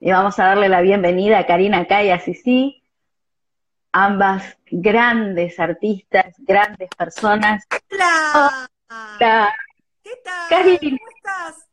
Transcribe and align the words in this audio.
y 0.00 0.10
vamos 0.10 0.38
a 0.38 0.44
darle 0.46 0.70
la 0.70 0.80
bienvenida 0.80 1.38
a 1.38 1.46
Karina 1.46 1.86
Kaya 1.86 2.18
Sisi, 2.18 2.82
ambas 3.92 4.56
grandes 4.70 5.60
artistas, 5.60 6.34
grandes 6.38 6.88
personas. 6.96 7.66
¡Hola! 7.92 8.70
Hola. 8.88 9.54
¿Qué 10.02 10.12
tal? 10.24 10.48
Karina. 10.48 10.78
¿Cómo 10.80 11.10
estás? 11.16 11.68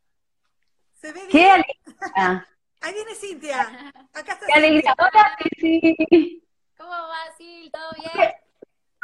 ¿Se 0.96 1.14
ve 1.14 1.22
¡Qué 1.32 1.38
bien? 1.38 1.52
alegría! 1.52 2.48
Ahí 2.82 2.94
viene 2.94 3.16
Cintia. 3.16 3.62
Acá 4.14 4.34
está 4.34 4.46
¡Qué 4.46 4.54
alegría! 4.54 4.96
Hola, 4.98 5.38
Sisi. 5.42 6.44
¿Cómo 6.78 6.92
va, 6.92 7.32
Sil? 7.40 7.72
¿Todo 7.72 7.92
bien? 7.96 8.30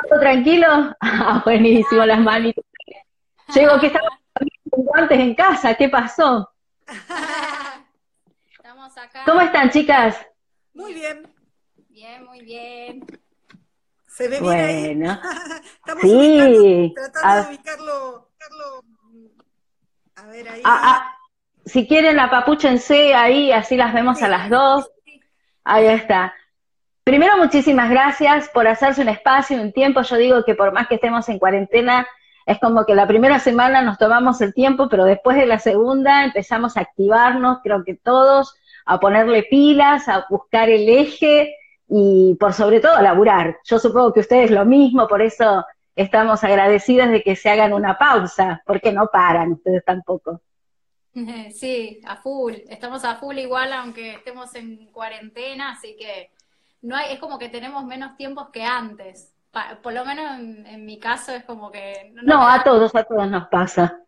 ¿Todo 0.09 0.19
tranquilo? 0.19 0.95
Ah, 0.99 1.41
buenísimo, 1.45 2.05
las 2.05 2.19
manitas. 2.19 2.65
Llego 3.55 3.79
que 3.79 3.87
estamos 3.87 4.11
con 4.69 4.83
guantes 4.83 5.17
en 5.17 5.33
casa, 5.33 5.75
¿qué 5.75 5.87
pasó? 5.87 6.51
Estamos 8.85 8.97
acá. 8.97 9.21
¿Cómo 9.25 9.39
están, 9.39 9.69
chicas? 9.69 10.17
Muy 10.73 10.93
bien. 10.93 11.23
Bien, 11.87 12.25
muy 12.25 12.41
bien. 12.41 13.05
¿Se 14.07 14.27
ve 14.27 14.41
bien 14.41 14.51
ahí? 14.53 14.95
Bueno, 14.95 15.21
Estamos 15.75 16.01
Sí. 16.01 16.09
ubicando- 16.41 16.93
tratando 16.93 17.21
Ah. 17.23 17.35
de 17.43 17.47
ubicarlo, 17.47 18.29
ubicarlo. 18.29 18.83
A 20.17 20.25
ver 20.27 20.49
ahí. 20.49 20.61
ah, 20.65 20.81
ah, 20.83 21.17
si 21.65 21.87
quieren 21.87 22.19
apapúchense 22.19 23.13
ahí, 23.15 23.53
así 23.53 23.77
las 23.77 23.93
vemos 23.93 24.21
a 24.21 24.27
las 24.27 24.49
dos. 24.49 24.91
Ahí 25.63 25.85
está. 25.85 26.33
Primero, 27.05 27.37
muchísimas 27.37 27.89
gracias 27.89 28.49
por 28.49 28.67
hacerse 28.67 29.01
un 29.01 29.09
espacio, 29.09 29.61
un 29.61 29.71
tiempo. 29.71 30.01
Yo 30.01 30.17
digo 30.17 30.43
que 30.43 30.55
por 30.55 30.73
más 30.73 30.87
que 30.89 30.95
estemos 30.95 31.29
en 31.29 31.39
cuarentena, 31.39 32.05
es 32.45 32.59
como 32.59 32.85
que 32.85 32.95
la 32.95 33.07
primera 33.07 33.39
semana 33.39 33.81
nos 33.81 33.97
tomamos 33.97 34.41
el 34.41 34.53
tiempo, 34.53 34.89
pero 34.89 35.05
después 35.05 35.37
de 35.37 35.45
la 35.45 35.59
segunda 35.59 36.25
empezamos 36.25 36.75
a 36.75 36.81
activarnos, 36.81 37.59
creo 37.63 37.85
que 37.85 37.93
todos, 37.95 38.55
a 38.85 38.99
ponerle 38.99 39.43
pilas, 39.43 40.07
a 40.09 40.25
buscar 40.29 40.69
el 40.69 40.87
eje 40.89 41.55
y 41.87 42.35
por 42.39 42.53
sobre 42.53 42.79
todo 42.79 42.95
a 42.95 43.01
laburar. 43.01 43.57
Yo 43.65 43.79
supongo 43.79 44.13
que 44.13 44.21
ustedes 44.21 44.51
lo 44.51 44.65
mismo, 44.65 45.07
por 45.07 45.21
eso 45.21 45.65
estamos 45.95 46.43
agradecidas 46.43 47.09
de 47.11 47.21
que 47.21 47.35
se 47.35 47.49
hagan 47.49 47.73
una 47.73 47.97
pausa, 47.97 48.61
porque 48.65 48.91
no 48.91 49.07
paran 49.11 49.53
ustedes 49.53 49.83
tampoco. 49.85 50.41
Sí, 51.53 52.01
a 52.05 52.17
full. 52.17 52.53
Estamos 52.69 53.03
a 53.05 53.15
full 53.17 53.37
igual, 53.37 53.71
aunque 53.73 54.13
estemos 54.15 54.53
en 54.55 54.87
cuarentena, 54.91 55.71
así 55.71 55.95
que 55.95 56.31
no 56.81 56.95
hay, 56.95 57.13
es 57.13 57.19
como 57.19 57.37
que 57.37 57.49
tenemos 57.49 57.85
menos 57.85 58.17
tiempos 58.17 58.49
que 58.51 58.63
antes. 58.63 59.31
Pa- 59.51 59.79
por 59.83 59.93
lo 59.93 60.03
menos 60.05 60.39
en, 60.39 60.65
en 60.65 60.85
mi 60.85 60.99
caso 60.99 61.31
es 61.31 61.43
como 61.43 61.71
que 61.71 62.11
No, 62.23 62.39
da- 62.39 62.55
a 62.55 62.63
todos, 62.63 62.95
a 62.95 63.03
todos 63.03 63.29
nos 63.29 63.47
pasa. 63.49 63.99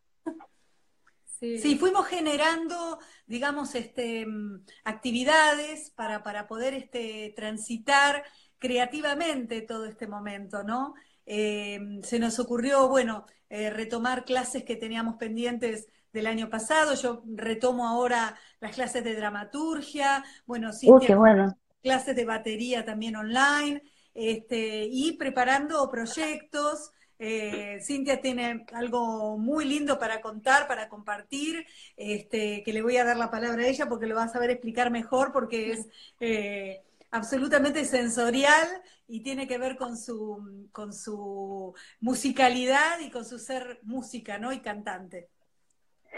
Sí. 1.39 1.59
Sí, 1.59 1.77
fuimos 1.77 2.07
generando, 2.07 2.99
digamos, 3.27 3.75
este, 3.75 4.25
mm, 4.25 4.65
actividades 4.83 5.91
para, 5.91 6.23
para 6.23 6.47
poder 6.47 6.73
este, 6.73 7.33
transitar 7.35 8.23
creativamente 8.59 9.61
todo 9.61 9.85
este 9.85 10.07
momento, 10.07 10.63
¿no? 10.63 10.93
Eh, 11.25 11.79
se 12.03 12.19
nos 12.19 12.39
ocurrió, 12.39 12.87
bueno, 12.89 13.25
eh, 13.49 13.69
retomar 13.69 14.25
clases 14.25 14.63
que 14.63 14.75
teníamos 14.75 15.15
pendientes 15.17 15.87
del 16.11 16.27
año 16.27 16.49
pasado. 16.49 16.95
Yo 16.95 17.23
retomo 17.35 17.87
ahora 17.87 18.37
las 18.59 18.73
clases 18.73 19.03
de 19.03 19.15
dramaturgia, 19.15 20.23
bueno, 20.45 20.71
Cintia 20.73 21.07
qué 21.07 21.15
bueno. 21.15 21.57
clases 21.81 22.15
de 22.15 22.25
batería 22.25 22.85
también 22.85 23.15
online, 23.15 23.83
este, 24.13 24.87
y 24.89 25.13
preparando 25.17 25.89
proyectos. 25.89 26.91
Eh, 27.19 27.79
Cintia 27.81 28.21
tiene 28.21 28.65
algo 28.73 29.37
muy 29.37 29.65
lindo 29.65 29.97
para 29.99 30.21
contar, 30.21 30.67
para 30.67 30.89
compartir, 30.89 31.65
este, 31.95 32.63
que 32.63 32.73
le 32.73 32.81
voy 32.81 32.97
a 32.97 33.05
dar 33.05 33.17
la 33.17 33.31
palabra 33.31 33.63
a 33.63 33.67
ella 33.67 33.87
porque 33.87 34.07
lo 34.07 34.15
va 34.15 34.23
a 34.23 34.29
saber 34.29 34.49
explicar 34.49 34.91
mejor 34.91 35.31
porque 35.31 35.71
es 35.71 35.87
eh, 36.19 36.83
absolutamente 37.11 37.85
sensorial 37.85 38.67
y 39.07 39.21
tiene 39.21 39.47
que 39.47 39.57
ver 39.57 39.77
con 39.77 39.97
su, 39.97 40.67
con 40.71 40.93
su 40.93 41.73
musicalidad 41.99 42.99
y 42.99 43.09
con 43.11 43.25
su 43.25 43.39
ser 43.39 43.79
música, 43.83 44.37
¿no? 44.37 44.51
Y 44.51 44.61
cantante. 44.61 45.29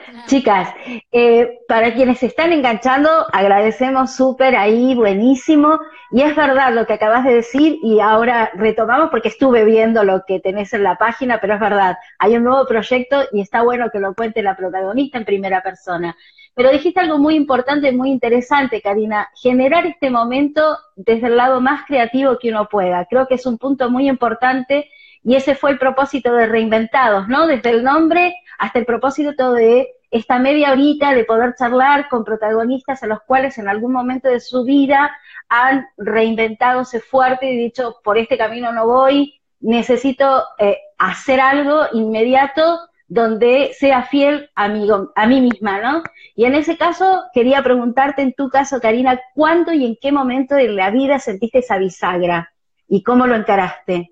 Chicas, 0.28 0.70
eh, 1.12 1.60
para 1.68 1.94
quienes 1.94 2.20
se 2.20 2.28
están 2.28 2.52
enganchando, 2.54 3.10
agradecemos 3.32 4.16
súper 4.16 4.56
ahí, 4.56 4.96
buenísimo. 4.96 5.80
Y 6.12 6.22
es 6.22 6.36
verdad 6.36 6.74
lo 6.74 6.86
que 6.86 6.94
acabas 6.94 7.26
de 7.26 7.36
decir 7.36 7.78
y 7.84 8.00
ahora 8.00 8.52
retomamos 8.56 9.10
porque 9.10 9.28
estuve 9.28 9.66
viendo 9.66 10.04
lo 10.04 10.24
que 10.26 10.40
tenés 10.40 10.74
en 10.74 10.84
la 10.84 10.96
página, 10.96 11.40
pero 11.42 11.56
es 11.56 11.60
verdad, 11.60 11.98
hay 12.18 12.38
un 12.38 12.46
nuevo 12.46 12.66
proyecto 12.66 13.24
y 13.34 13.42
está 13.42 13.62
bueno 13.62 13.90
que 13.92 14.00
lo 14.00 14.14
cuente 14.14 14.42
la 14.42 14.56
protagonista 14.56 15.18
en 15.18 15.26
primera 15.26 15.62
persona. 15.62 16.16
Pero 16.56 16.72
dijiste 16.72 17.02
algo 17.02 17.20
muy 17.20 17.36
importante 17.36 17.90
y 17.90 17.96
muy 17.96 18.10
interesante, 18.10 18.82
Karina, 18.82 19.30
generar 19.36 19.86
este 19.86 20.10
momento 20.10 20.78
desde 20.96 21.28
el 21.28 21.38
lado 21.38 21.62
más 21.62 21.86
creativo 21.86 22.40
que 22.40 22.50
uno 22.50 22.68
pueda. 22.68 23.06
Creo 23.06 23.28
que 23.28 23.36
es 23.36 23.46
un 23.46 23.58
punto 23.58 23.92
muy 23.92 24.08
importante 24.08 24.90
y 25.24 25.36
ese 25.36 25.56
fue 25.56 25.72
el 25.72 25.78
propósito 25.78 26.34
de 26.34 26.48
Reinventados, 26.48 27.28
¿no? 27.28 27.48
Desde 27.48 27.70
el 27.70 27.84
nombre 27.84 28.34
hasta 28.58 28.80
el 28.80 28.86
propósito 28.86 29.54
de 29.54 29.90
esta 30.10 30.40
media 30.40 30.72
horita 30.72 31.14
de 31.14 31.26
poder 31.26 31.56
charlar 31.58 32.08
con 32.10 32.24
protagonistas 32.24 33.04
a 33.04 33.08
los 33.08 33.22
cuales 33.22 33.58
en 33.58 33.68
algún 33.68 33.92
momento 33.92 34.30
de 34.30 34.40
su 34.40 34.64
vida 34.64 35.12
han 35.50 35.88
reinventadose 35.98 37.00
fuerte 37.00 37.52
y 37.52 37.58
dicho, 37.58 37.98
por 38.04 38.18
este 38.18 38.38
camino 38.38 38.72
no 38.72 38.88
voy, 38.88 39.40
necesito 39.60 40.44
eh, 40.60 40.78
hacer 40.98 41.40
algo 41.40 41.84
inmediato 41.94 42.80
donde 43.08 43.72
sea 43.74 44.04
fiel 44.04 44.50
a 44.56 44.66
a 44.66 45.28
mí 45.28 45.42
misma, 45.42 45.80
¿no? 45.80 46.04
Y 46.36 46.46
en 46.46 46.56
ese 46.56 46.78
caso, 46.78 47.24
quería 47.34 47.64
preguntarte, 47.64 48.22
en 48.22 48.34
tu 48.34 48.50
caso, 48.50 48.82
Karina, 48.82 49.20
¿cuándo 49.34 49.72
y 49.72 49.86
en 49.86 49.98
qué 50.00 50.12
momento 50.12 50.56
de 50.56 50.68
la 50.68 50.92
vida 50.92 51.20
sentiste 51.20 51.60
esa 51.60 51.78
bisagra? 51.78 52.52
¿Y 52.88 53.04
cómo 53.04 53.26
lo 53.26 53.36
encaraste? 53.36 54.12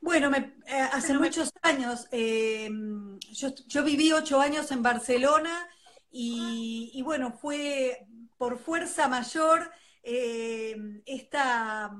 Bueno, 0.00 0.30
me, 0.30 0.38
eh, 0.66 0.88
hace 0.92 1.12
muchos 1.14 1.52
años, 1.62 2.06
eh, 2.12 2.70
yo, 3.32 3.48
yo, 3.66 3.82
viví 3.84 4.12
ocho 4.12 4.40
años 4.40 4.70
en 4.70 4.82
Barcelona 4.82 5.68
y, 6.10 6.90
y 6.94 7.02
bueno, 7.02 7.32
fue 7.32 8.06
por 8.36 8.58
fuerza 8.58 9.08
mayor 9.08 9.70
eh, 10.02 10.76
esta, 11.04 11.90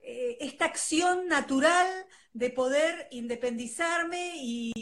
eh, 0.00 0.38
esta 0.40 0.64
acción 0.64 1.28
natural 1.28 1.86
de 2.32 2.50
poder 2.50 3.08
independizarme 3.10 4.34
y, 4.36 4.72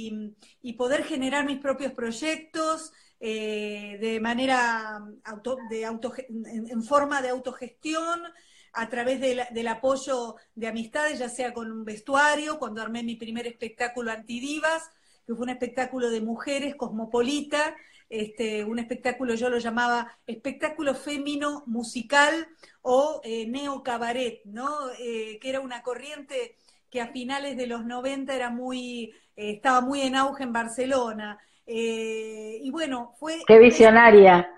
y 0.62 0.72
poder 0.74 1.04
generar 1.04 1.44
mis 1.44 1.58
propios 1.58 1.92
proyectos 1.92 2.92
eh, 3.20 3.98
de 4.00 4.20
manera 4.20 5.00
auto, 5.24 5.56
de 5.70 5.84
auto, 5.84 6.12
en, 6.16 6.70
en 6.70 6.82
forma 6.84 7.20
de 7.20 7.30
autogestión 7.30 8.22
a 8.72 8.88
través 8.88 9.20
del 9.20 9.68
apoyo 9.68 10.36
de 10.54 10.68
amistades, 10.68 11.18
ya 11.18 11.28
sea 11.28 11.52
con 11.52 11.70
un 11.70 11.84
vestuario, 11.84 12.58
cuando 12.58 12.82
armé 12.82 13.02
mi 13.02 13.16
primer 13.16 13.46
espectáculo 13.46 14.10
Antidivas, 14.10 14.90
que 15.26 15.34
fue 15.34 15.44
un 15.44 15.50
espectáculo 15.50 16.10
de 16.10 16.20
mujeres 16.20 16.74
cosmopolita, 16.76 17.76
este, 18.08 18.64
un 18.64 18.78
espectáculo, 18.78 19.34
yo 19.34 19.50
lo 19.50 19.58
llamaba 19.58 20.18
espectáculo 20.26 20.94
fémino 20.94 21.62
musical 21.66 22.48
o 22.80 23.20
eh, 23.22 23.46
neo 23.46 23.82
cabaret, 23.82 24.40
¿no? 24.44 24.90
Eh, 24.98 25.38
que 25.40 25.50
era 25.50 25.60
una 25.60 25.82
corriente 25.82 26.56
que 26.90 27.00
a 27.00 27.08
finales 27.08 27.56
de 27.56 27.66
los 27.66 27.84
90 27.84 28.34
era 28.34 28.50
muy, 28.50 29.12
eh, 29.36 29.50
estaba 29.50 29.80
muy 29.80 30.00
en 30.00 30.16
auge 30.16 30.44
en 30.44 30.52
Barcelona. 30.52 31.38
Eh, 31.66 32.58
y 32.62 32.70
bueno, 32.70 33.14
fue... 33.18 33.42
¡Qué 33.46 33.58
visionaria! 33.58 34.50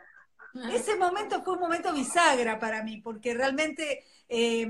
Ese 0.72 0.96
momento 0.96 1.42
fue 1.42 1.54
un 1.54 1.60
momento 1.60 1.92
bisagra 1.92 2.58
para 2.58 2.82
mí, 2.82 3.00
porque 3.00 3.34
realmente 3.34 4.04
eh, 4.28 4.68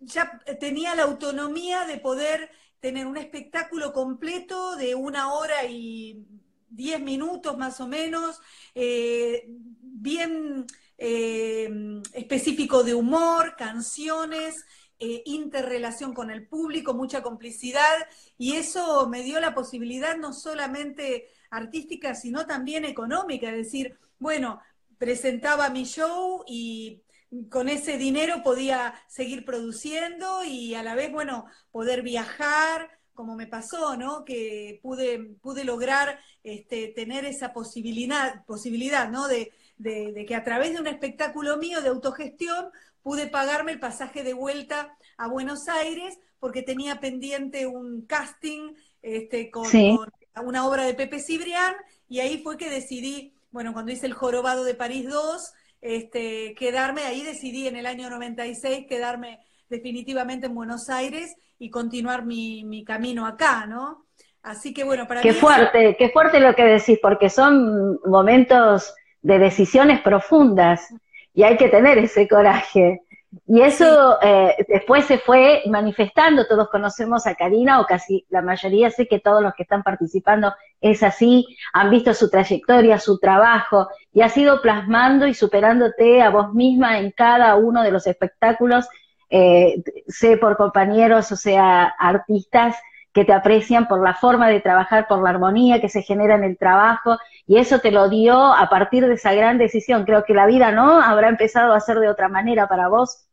ya 0.00 0.40
tenía 0.58 0.94
la 0.94 1.04
autonomía 1.04 1.84
de 1.84 1.98
poder 1.98 2.50
tener 2.80 3.06
un 3.06 3.16
espectáculo 3.16 3.92
completo 3.92 4.76
de 4.76 4.94
una 4.94 5.32
hora 5.32 5.64
y 5.64 6.26
diez 6.68 7.00
minutos 7.00 7.58
más 7.58 7.80
o 7.80 7.86
menos, 7.86 8.40
eh, 8.74 9.44
bien 9.48 10.66
eh, 10.98 11.70
específico 12.14 12.82
de 12.84 12.94
humor, 12.94 13.54
canciones, 13.56 14.64
eh, 14.98 15.22
interrelación 15.24 16.12
con 16.12 16.30
el 16.30 16.46
público, 16.46 16.94
mucha 16.94 17.22
complicidad, 17.22 18.06
y 18.38 18.56
eso 18.56 19.08
me 19.08 19.22
dio 19.22 19.40
la 19.40 19.54
posibilidad 19.54 20.16
no 20.16 20.32
solamente 20.32 21.26
artística, 21.50 22.14
sino 22.14 22.46
también 22.46 22.84
económica, 22.84 23.48
es 23.50 23.56
decir, 23.56 23.98
bueno, 24.18 24.60
presentaba 25.00 25.70
mi 25.70 25.84
show 25.84 26.44
y 26.46 27.02
con 27.48 27.70
ese 27.70 27.96
dinero 27.96 28.42
podía 28.42 28.94
seguir 29.08 29.46
produciendo 29.46 30.44
y 30.44 30.74
a 30.74 30.82
la 30.82 30.94
vez, 30.94 31.10
bueno, 31.10 31.46
poder 31.72 32.02
viajar, 32.02 32.90
como 33.14 33.34
me 33.34 33.46
pasó, 33.46 33.96
¿no? 33.96 34.26
Que 34.26 34.78
pude, 34.82 35.36
pude 35.40 35.64
lograr 35.64 36.20
este, 36.44 36.88
tener 36.88 37.24
esa 37.24 37.54
posibilidad, 37.54 38.44
posibilidad 38.44 39.08
¿no? 39.08 39.26
De, 39.26 39.52
de, 39.78 40.12
de, 40.12 40.26
que 40.26 40.34
a 40.34 40.44
través 40.44 40.74
de 40.74 40.80
un 40.80 40.86
espectáculo 40.86 41.56
mío 41.56 41.80
de 41.80 41.88
autogestión 41.88 42.66
pude 43.02 43.26
pagarme 43.26 43.72
el 43.72 43.80
pasaje 43.80 44.22
de 44.22 44.34
vuelta 44.34 44.98
a 45.16 45.28
Buenos 45.28 45.66
Aires 45.68 46.18
porque 46.38 46.60
tenía 46.60 47.00
pendiente 47.00 47.66
un 47.66 48.02
casting 48.02 48.74
este, 49.00 49.50
con, 49.50 49.64
sí. 49.64 49.96
con 50.34 50.46
una 50.46 50.68
obra 50.68 50.84
de 50.84 50.92
Pepe 50.92 51.20
Cibrián 51.20 51.74
y 52.06 52.20
ahí 52.20 52.42
fue 52.42 52.58
que 52.58 52.68
decidí 52.68 53.32
bueno, 53.50 53.72
cuando 53.72 53.92
hice 53.92 54.06
el 54.06 54.14
jorobado 54.14 54.64
de 54.64 54.74
París 54.74 55.08
2, 55.08 55.52
este, 55.80 56.54
quedarme, 56.54 57.02
ahí 57.02 57.22
decidí 57.22 57.66
en 57.66 57.76
el 57.76 57.86
año 57.86 58.10
96 58.10 58.86
quedarme 58.88 59.40
definitivamente 59.68 60.46
en 60.46 60.54
Buenos 60.54 60.88
Aires 60.88 61.34
y 61.58 61.70
continuar 61.70 62.24
mi, 62.24 62.64
mi 62.64 62.84
camino 62.84 63.26
acá, 63.26 63.66
¿no? 63.66 64.06
Así 64.42 64.72
que 64.72 64.84
bueno, 64.84 65.06
para 65.06 65.20
qué 65.20 65.34
fuerte, 65.34 65.96
qué 65.98 66.08
fuerte 66.10 66.40
lo 66.40 66.54
que 66.54 66.64
decís, 66.64 66.98
porque 67.00 67.28
son 67.28 67.98
momentos 68.06 68.94
de 69.22 69.38
decisiones 69.38 70.00
profundas 70.00 70.88
y 71.34 71.42
hay 71.42 71.56
que 71.56 71.68
tener 71.68 71.98
ese 71.98 72.26
coraje. 72.26 73.02
Y 73.46 73.60
eso 73.60 74.18
eh, 74.20 74.56
después 74.68 75.04
se 75.04 75.18
fue 75.18 75.62
manifestando, 75.66 76.46
todos 76.48 76.68
conocemos 76.68 77.26
a 77.28 77.36
Karina, 77.36 77.80
o 77.80 77.86
casi 77.86 78.26
la 78.28 78.42
mayoría, 78.42 78.90
sé 78.90 79.06
que 79.06 79.20
todos 79.20 79.40
los 79.40 79.54
que 79.54 79.62
están 79.62 79.84
participando 79.84 80.52
es 80.80 81.02
así, 81.04 81.46
han 81.72 81.90
visto 81.90 82.12
su 82.12 82.28
trayectoria, 82.28 82.98
su 82.98 83.18
trabajo, 83.18 83.88
y 84.12 84.22
ha 84.22 84.32
ido 84.34 84.60
plasmando 84.60 85.28
y 85.28 85.34
superándote 85.34 86.22
a 86.22 86.30
vos 86.30 86.52
misma 86.54 86.98
en 86.98 87.12
cada 87.12 87.54
uno 87.54 87.82
de 87.82 87.92
los 87.92 88.06
espectáculos, 88.08 88.88
eh, 89.28 89.80
sé 90.08 90.36
por 90.36 90.56
compañeros, 90.56 91.30
o 91.30 91.36
sea, 91.36 91.84
artistas, 91.84 92.76
que 93.12 93.24
te 93.24 93.32
aprecian 93.32 93.88
por 93.88 94.02
la 94.02 94.14
forma 94.14 94.48
de 94.48 94.60
trabajar, 94.60 95.06
por 95.08 95.22
la 95.22 95.30
armonía 95.30 95.80
que 95.80 95.88
se 95.88 96.02
genera 96.02 96.36
en 96.36 96.44
el 96.44 96.56
trabajo, 96.56 97.18
y 97.46 97.58
eso 97.58 97.80
te 97.80 97.90
lo 97.90 98.08
dio 98.08 98.36
a 98.36 98.68
partir 98.68 99.06
de 99.06 99.14
esa 99.14 99.34
gran 99.34 99.58
decisión. 99.58 100.04
Creo 100.04 100.24
que 100.24 100.34
la 100.34 100.46
vida, 100.46 100.70
¿no? 100.70 101.00
Habrá 101.00 101.28
empezado 101.28 101.72
a 101.72 101.80
ser 101.80 101.98
de 101.98 102.08
otra 102.08 102.28
manera 102.28 102.68
para 102.68 102.88
vos. 102.88 103.26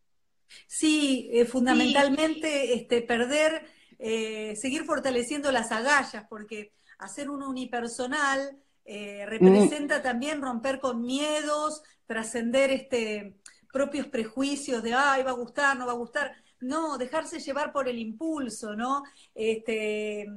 Sí, 0.66 1.30
eh, 1.32 1.46
fundamentalmente 1.46 2.74
Este, 2.74 3.02
perder, 3.02 3.66
eh, 4.00 4.56
seguir 4.56 4.86
fortaleciendo 4.86 5.52
las 5.52 5.72
agallas, 5.72 6.26
porque 6.30 6.72
hacer 6.98 7.30
un 7.30 7.44
unipersonal 7.44 8.58
eh, 8.86 9.26
representa 9.28 10.02
también 10.02 10.42
romper 10.42 10.80
con 10.80 11.02
miedos, 11.02 11.84
trascender 12.06 12.72
este 12.72 13.36
propios 13.72 14.08
prejuicios 14.08 14.82
de, 14.82 14.94
ay, 14.94 15.24
va 15.24 15.32
a 15.32 15.34
gustar, 15.34 15.78
no 15.78 15.86
va 15.86 15.92
a 15.92 15.96
gustar 15.96 16.32
no, 16.60 16.98
dejarse 16.98 17.40
llevar 17.40 17.72
por 17.72 17.88
el 17.88 18.00
impulso, 18.00 18.76
¿no? 18.76 19.04
Este, 19.36 20.28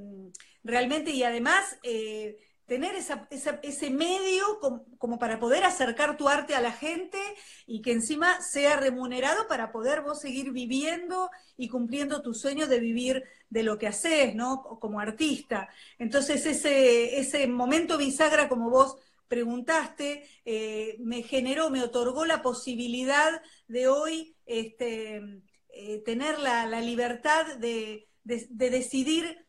realmente, 0.62 1.10
y 1.10 1.22
además, 1.22 1.78
eh, 1.82 2.38
tener 2.70 2.94
ese 2.94 3.90
medio 3.90 4.60
como, 5.00 5.18
para 5.18 5.40
poder 5.40 5.64
acercar 5.64 6.16
tu 6.16 6.28
arte 6.28 6.54
a 6.54 6.60
la 6.60 6.70
gente 6.70 7.18
y 7.66 7.82
que 7.82 7.90
encima 7.90 8.40
sea 8.42 8.76
remunerado 8.76 9.48
para 9.48 9.72
poder 9.72 10.02
vos 10.02 10.20
seguir 10.20 10.52
viviendo 10.52 11.30
y 11.56 11.68
cumpliendo 11.68 12.22
tu 12.22 12.32
sueño 12.32 12.68
de 12.68 12.78
vivir 12.78 13.24
de 13.48 13.64
lo 13.64 13.76
que 13.76 13.88
haces, 13.88 14.36
¿no? 14.36 14.62
Como 14.62 15.00
artista. 15.00 15.68
Entonces, 15.98 16.46
ese, 16.46 17.18
ese 17.18 17.48
momento 17.48 17.98
bisagra, 17.98 18.48
como 18.48 18.70
vos 18.70 18.98
preguntaste, 19.26 20.24
eh, 20.44 20.96
me 21.00 21.24
generó, 21.24 21.70
me 21.70 21.82
otorgó 21.82 22.24
la 22.24 22.40
posibilidad 22.40 23.42
de 23.66 23.88
hoy, 23.88 24.36
este, 24.46 25.42
eh, 25.72 26.02
tener 26.04 26.38
la, 26.38 26.66
libertad 26.80 27.56
de, 27.58 28.08
decidir 28.22 29.46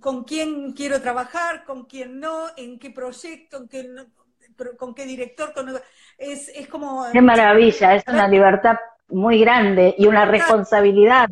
con 0.00 0.24
quién 0.24 0.72
quiero 0.72 1.00
trabajar, 1.00 1.64
con 1.64 1.84
quién 1.84 2.20
no, 2.20 2.46
en 2.56 2.78
qué 2.78 2.90
proyecto, 2.90 3.66
con 4.78 4.94
qué 4.94 5.06
director. 5.06 5.52
es, 6.18 6.48
es 6.48 6.68
como... 6.68 7.06
Qué 7.12 7.20
maravilla, 7.20 7.94
es 7.94 8.04
una 8.06 8.28
libertad 8.28 8.76
muy 9.08 9.40
grande 9.40 9.94
y 9.98 10.06
una 10.06 10.24
responsabilidad. 10.24 11.28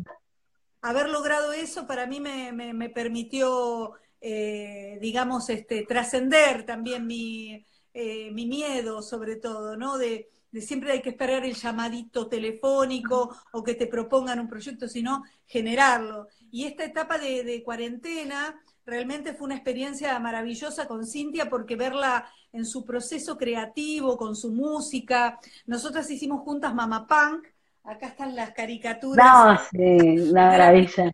Haber 0.81 1.09
logrado 1.09 1.51
eso 1.53 1.85
para 1.85 2.07
mí 2.07 2.19
me, 2.19 2.89
permitió, 2.89 3.93
eh, 4.19 4.97
digamos, 5.01 5.49
este, 5.49 5.85
trascender 5.85 6.65
también 6.65 7.05
mi, 7.05 7.65
eh, 7.93 8.31
mi 8.31 8.45
miedo, 8.45 9.01
sobre 9.01 9.35
todo, 9.35 9.77
¿no? 9.77 9.97
De, 9.97 10.29
de 10.40 10.40
siempre 10.59 10.91
hay 10.91 11.01
que 11.01 11.11
esperar 11.11 11.45
el 11.45 11.53
llamadito 11.53 12.27
telefónico 12.27 13.33
o 13.53 13.63
que 13.63 13.75
te 13.75 13.87
propongan 13.87 14.39
un 14.39 14.49
proyecto, 14.49 14.87
sino 14.89 15.23
generarlo. 15.45 16.27
Y 16.51 16.65
esta 16.65 16.83
etapa 16.83 17.17
de, 17.17 17.61
cuarentena 17.63 18.59
realmente 18.85 19.33
fue 19.33 19.45
una 19.45 19.55
experiencia 19.55 20.19
maravillosa 20.19 20.87
con 20.87 21.05
Cintia 21.05 21.49
porque 21.49 21.77
verla 21.77 22.25
en 22.51 22.65
su 22.65 22.83
proceso 22.83 23.37
creativo, 23.37 24.17
con 24.17 24.35
su 24.35 24.51
música. 24.51 25.39
Nosotras 25.67 26.09
hicimos 26.09 26.41
juntas 26.41 26.75
Mama 26.75 27.07
Punk, 27.07 27.47
acá 27.83 28.07
están 28.07 28.35
las 28.35 28.51
caricaturas. 28.51 29.25
No, 29.25 29.57
sí, 29.71 30.17
la 30.31 30.47
maravilla. 30.47 31.13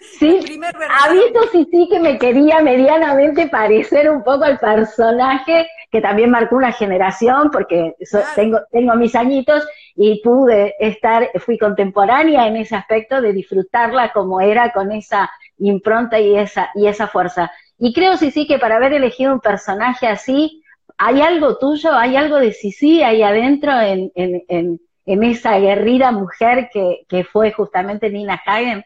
Sí, 0.00 0.40
ha 0.88 1.12
visto 1.12 1.40
sí, 1.52 1.68
sí 1.70 1.88
que 1.90 2.00
me 2.00 2.18
quería 2.18 2.60
medianamente 2.60 3.48
parecer 3.48 4.10
un 4.10 4.22
poco 4.22 4.44
al 4.44 4.58
personaje 4.58 5.68
que 5.90 6.00
también 6.00 6.30
marcó 6.30 6.56
una 6.56 6.72
generación, 6.72 7.50
porque 7.50 7.96
tengo, 8.36 8.60
tengo 8.70 8.94
mis 8.94 9.14
añitos 9.14 9.66
y 9.96 10.22
pude 10.22 10.74
estar, 10.78 11.28
fui 11.40 11.58
contemporánea 11.58 12.46
en 12.46 12.56
ese 12.56 12.76
aspecto 12.76 13.20
de 13.20 13.32
disfrutarla 13.32 14.12
como 14.12 14.40
era 14.40 14.72
con 14.72 14.92
esa 14.92 15.30
impronta 15.58 16.20
y 16.20 16.36
esa, 16.36 16.70
y 16.74 16.86
esa 16.86 17.08
fuerza. 17.08 17.50
Y 17.78 17.92
creo, 17.92 18.16
sí, 18.16 18.30
sí, 18.30 18.46
que 18.46 18.58
para 18.58 18.76
haber 18.76 18.92
elegido 18.92 19.32
un 19.32 19.40
personaje 19.40 20.06
así, 20.06 20.62
hay 20.96 21.22
algo 21.22 21.58
tuyo, 21.58 21.92
hay 21.94 22.16
algo 22.16 22.36
de 22.36 22.52
Sisi 22.52 23.02
ahí 23.02 23.22
adentro 23.22 23.72
en, 23.80 24.12
en, 24.14 24.42
en, 24.48 24.80
en 25.06 25.24
esa 25.24 25.58
guerrida 25.58 26.12
mujer 26.12 26.68
que, 26.72 27.04
que 27.08 27.24
fue 27.24 27.52
justamente 27.52 28.10
Nina 28.10 28.40
Hagen. 28.46 28.84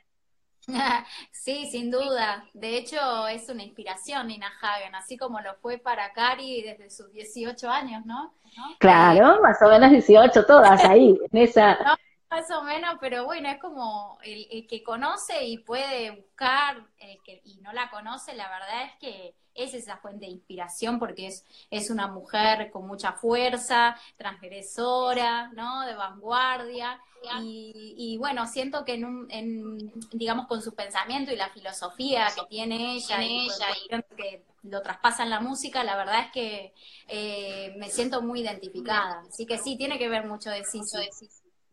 Sí, 1.31 1.69
sin 1.71 1.91
duda. 1.91 2.45
De 2.55 2.77
hecho, 2.79 3.29
es 3.29 3.49
una 3.49 3.63
inspiración 3.63 4.29
Nina 4.29 4.51
Hagen, 4.63 4.95
así 4.95 5.17
como 5.17 5.41
lo 5.41 5.55
fue 5.57 5.79
para 5.79 6.13
Cari 6.13 6.63
desde 6.63 6.91
sus 6.91 7.13
18 7.13 7.69
años, 7.69 8.07
¿no? 8.07 8.33
Claro, 8.79 9.41
más 9.43 9.61
o 9.63 9.69
menos 9.69 9.91
18, 9.91 10.47
todas 10.47 10.85
ahí, 10.85 11.19
en 11.33 11.39
esa... 11.39 11.79
más 12.35 12.51
o 12.51 12.63
menos, 12.65 12.97
pero 13.01 13.25
bueno, 13.25 13.49
es 13.49 13.61
como 13.61 14.19
el, 14.23 14.67
que 14.67 14.83
conoce 14.83 15.45
y 15.45 15.59
puede 15.59 16.11
buscar, 16.11 16.85
el 16.99 17.23
que, 17.23 17.41
y 17.45 17.61
no 17.61 17.73
la 17.73 17.91
conoce, 17.91 18.35
la 18.35 18.49
verdad 18.49 18.85
es 18.87 18.93
que 18.99 19.35
es 19.55 19.73
esa 19.73 19.99
fuente 19.99 20.27
de 20.27 20.33
inspiración 20.33 20.99
porque 20.99 21.29
es, 21.29 21.45
es 21.71 21.91
una 21.91 22.09
mujer 22.09 22.73
con 22.73 22.89
mucha 22.89 23.13
fuerza, 23.13 23.97
transgresora, 24.17 25.53
¿no? 25.53 25.87
De 25.87 25.95
vanguardia. 25.95 27.01
Y, 27.41 28.19
bueno, 28.19 28.47
siento 28.47 28.85
que 28.85 28.95
en, 28.95 29.05
un, 29.05 29.31
en, 29.31 29.93
digamos, 30.13 30.47
con 30.47 30.61
su 30.61 30.75
pensamiento 30.75 31.33
y 31.33 31.37
la 31.37 31.49
filosofía 31.51 32.27
que 32.35 32.45
tiene 32.51 32.97
ella, 32.97 33.23
y, 33.23 33.47
ella 33.47 34.03
que 34.17 34.45
lo 34.65 34.83
traspasa 34.83 35.23
en 35.23 35.31
la 35.31 35.41
música, 35.41 35.85
la 35.85 35.97
verdad 35.97 36.27
es 36.27 36.33
que 36.33 36.75
eh, 37.09 37.75
me 37.79 37.89
siento 37.89 38.21
muy 38.21 38.41
identificada. 38.41 39.23
Así 39.29 39.47
que 39.47 39.57
sí, 39.57 39.77
tiene 39.77 39.99
que 39.99 40.09
ver 40.09 40.27
mucho 40.27 40.51
de 40.51 40.65
sí. 40.65 40.83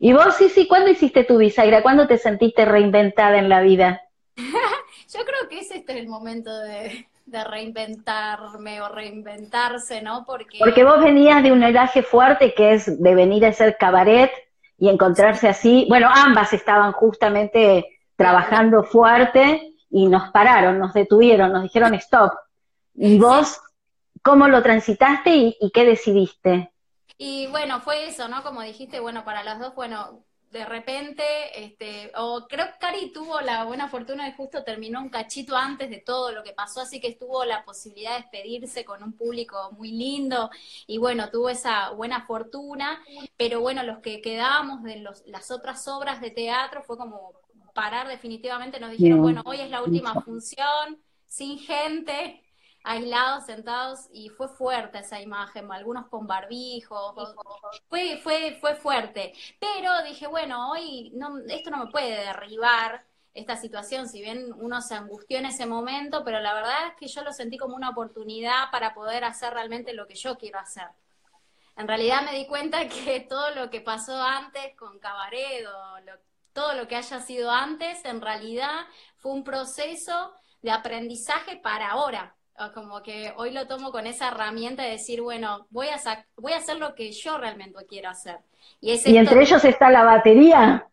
¿Y 0.03 0.13
vos, 0.13 0.33
sí, 0.35 0.49
sí, 0.49 0.67
cuándo 0.67 0.89
hiciste 0.89 1.23
tu 1.23 1.37
bisagra? 1.37 1.83
¿Cuándo 1.83 2.07
te 2.07 2.17
sentiste 2.17 2.65
reinventada 2.65 3.37
en 3.37 3.49
la 3.49 3.61
vida? 3.61 4.01
Yo 4.35 5.19
creo 5.23 5.47
que 5.47 5.59
ese 5.59 5.77
este 5.77 5.93
es 5.93 5.99
el 5.99 6.07
momento 6.07 6.51
de, 6.57 7.05
de 7.27 7.43
reinventarme 7.43 8.81
o 8.81 8.89
reinventarse, 8.89 10.01
¿no? 10.01 10.25
Porque... 10.25 10.57
Porque 10.57 10.83
vos 10.83 10.99
venías 11.03 11.43
de 11.43 11.51
un 11.51 11.61
heredaje 11.61 12.01
fuerte 12.01 12.55
que 12.55 12.73
es 12.73 12.99
de 12.99 13.13
venir 13.13 13.45
a 13.45 13.53
ser 13.53 13.77
cabaret 13.77 14.31
y 14.79 14.89
encontrarse 14.89 15.47
así. 15.47 15.85
Bueno, 15.87 16.09
ambas 16.11 16.51
estaban 16.51 16.93
justamente 16.93 17.99
trabajando 18.15 18.83
fuerte 18.83 19.75
y 19.91 20.07
nos 20.07 20.31
pararon, 20.31 20.79
nos 20.79 20.95
detuvieron, 20.95 21.53
nos 21.53 21.61
dijeron 21.61 21.93
stop. 21.93 22.33
¿Y 22.95 23.19
vos 23.19 23.61
cómo 24.23 24.47
lo 24.47 24.63
transitaste 24.63 25.29
y, 25.35 25.57
y 25.61 25.69
qué 25.69 25.85
decidiste? 25.85 26.70
Y 27.17 27.47
bueno, 27.47 27.81
fue 27.81 28.07
eso, 28.07 28.27
¿no? 28.27 28.43
Como 28.43 28.61
dijiste, 28.61 28.99
bueno, 28.99 29.23
para 29.23 29.43
las 29.43 29.59
dos, 29.59 29.75
bueno, 29.75 30.23
de 30.51 30.65
repente, 30.65 31.23
este, 31.63 32.11
o 32.17 32.45
creo 32.47 32.65
que 32.65 32.77
Cari 32.79 33.11
tuvo 33.13 33.39
la 33.39 33.63
buena 33.63 33.87
fortuna 33.87 34.25
de 34.25 34.33
justo 34.33 34.63
terminó 34.63 34.99
un 35.01 35.09
cachito 35.09 35.55
antes 35.55 35.89
de 35.89 35.99
todo 35.99 36.31
lo 36.33 36.43
que 36.43 36.51
pasó, 36.51 36.81
así 36.81 36.99
que 36.99 37.07
estuvo 37.07 37.45
la 37.45 37.63
posibilidad 37.63 38.11
de 38.17 38.23
despedirse 38.23 38.83
con 38.83 39.01
un 39.01 39.13
público 39.13 39.71
muy 39.77 39.91
lindo 39.91 40.49
y 40.87 40.97
bueno, 40.97 41.29
tuvo 41.29 41.49
esa 41.49 41.91
buena 41.91 42.25
fortuna, 42.25 43.01
pero 43.37 43.61
bueno, 43.61 43.83
los 43.83 43.99
que 43.99 44.21
quedábamos 44.21 44.83
de 44.83 44.97
los, 44.97 45.25
las 45.25 45.51
otras 45.51 45.87
obras 45.87 46.19
de 46.19 46.31
teatro 46.31 46.83
fue 46.83 46.97
como 46.97 47.31
parar 47.73 48.09
definitivamente, 48.09 48.79
nos 48.81 48.91
dijeron, 48.91 49.21
bueno, 49.21 49.43
hoy 49.45 49.61
es 49.61 49.69
la 49.69 49.81
última 49.81 50.13
función, 50.21 51.01
sin 51.27 51.59
gente, 51.59 52.41
aislados, 52.83 53.45
sentados, 53.45 54.07
y 54.11 54.29
fue 54.29 54.47
fuerte 54.49 54.99
esa 54.99 55.21
imagen, 55.21 55.71
algunos 55.71 56.07
con 56.07 56.27
barbijos, 56.27 57.35
fue, 57.89 58.17
fue, 58.17 58.57
fue 58.59 58.75
fuerte. 58.75 59.33
Pero 59.59 60.03
dije, 60.03 60.27
bueno, 60.27 60.71
hoy 60.71 61.11
no, 61.13 61.39
esto 61.47 61.69
no 61.69 61.85
me 61.85 61.91
puede 61.91 62.25
derribar 62.25 63.05
esta 63.33 63.55
situación, 63.55 64.09
si 64.09 64.21
bien 64.21 64.51
uno 64.57 64.81
se 64.81 64.95
angustió 64.95 65.37
en 65.37 65.45
ese 65.45 65.65
momento, 65.65 66.23
pero 66.23 66.39
la 66.39 66.53
verdad 66.53 66.87
es 66.87 66.93
que 66.95 67.07
yo 67.07 67.23
lo 67.23 67.31
sentí 67.31 67.57
como 67.57 67.75
una 67.75 67.89
oportunidad 67.89 68.69
para 68.71 68.93
poder 68.93 69.23
hacer 69.23 69.53
realmente 69.53 69.93
lo 69.93 70.05
que 70.07 70.15
yo 70.15 70.37
quiero 70.37 70.59
hacer. 70.59 70.87
En 71.77 71.87
realidad 71.87 72.23
me 72.23 72.33
di 72.37 72.45
cuenta 72.47 72.87
que 72.89 73.21
todo 73.21 73.51
lo 73.55 73.69
que 73.69 73.81
pasó 73.81 74.21
antes 74.21 74.75
con 74.75 74.99
Cabaret 74.99 75.65
todo 76.53 76.73
lo 76.73 76.87
que 76.87 76.97
haya 76.97 77.21
sido 77.21 77.49
antes, 77.49 78.03
en 78.03 78.21
realidad 78.21 78.85
fue 79.15 79.31
un 79.31 79.43
proceso 79.45 80.33
de 80.61 80.71
aprendizaje 80.71 81.55
para 81.55 81.91
ahora, 81.91 82.35
como 82.73 83.01
que 83.01 83.33
hoy 83.37 83.51
lo 83.51 83.67
tomo 83.67 83.91
con 83.91 84.07
esa 84.07 84.29
herramienta 84.29 84.83
de 84.83 84.91
decir, 84.91 85.21
bueno, 85.21 85.67
voy 85.69 85.87
a, 85.87 86.25
voy 86.35 86.53
a 86.53 86.57
hacer 86.57 86.77
lo 86.77 86.93
que 86.95 87.11
yo 87.11 87.37
realmente 87.37 87.85
quiero 87.87 88.09
hacer. 88.09 88.39
Y, 88.79 88.91
entre 89.17 89.41
ellos 89.41 89.63
está 89.65 89.89
la 89.89 90.03
batería. 90.03 90.87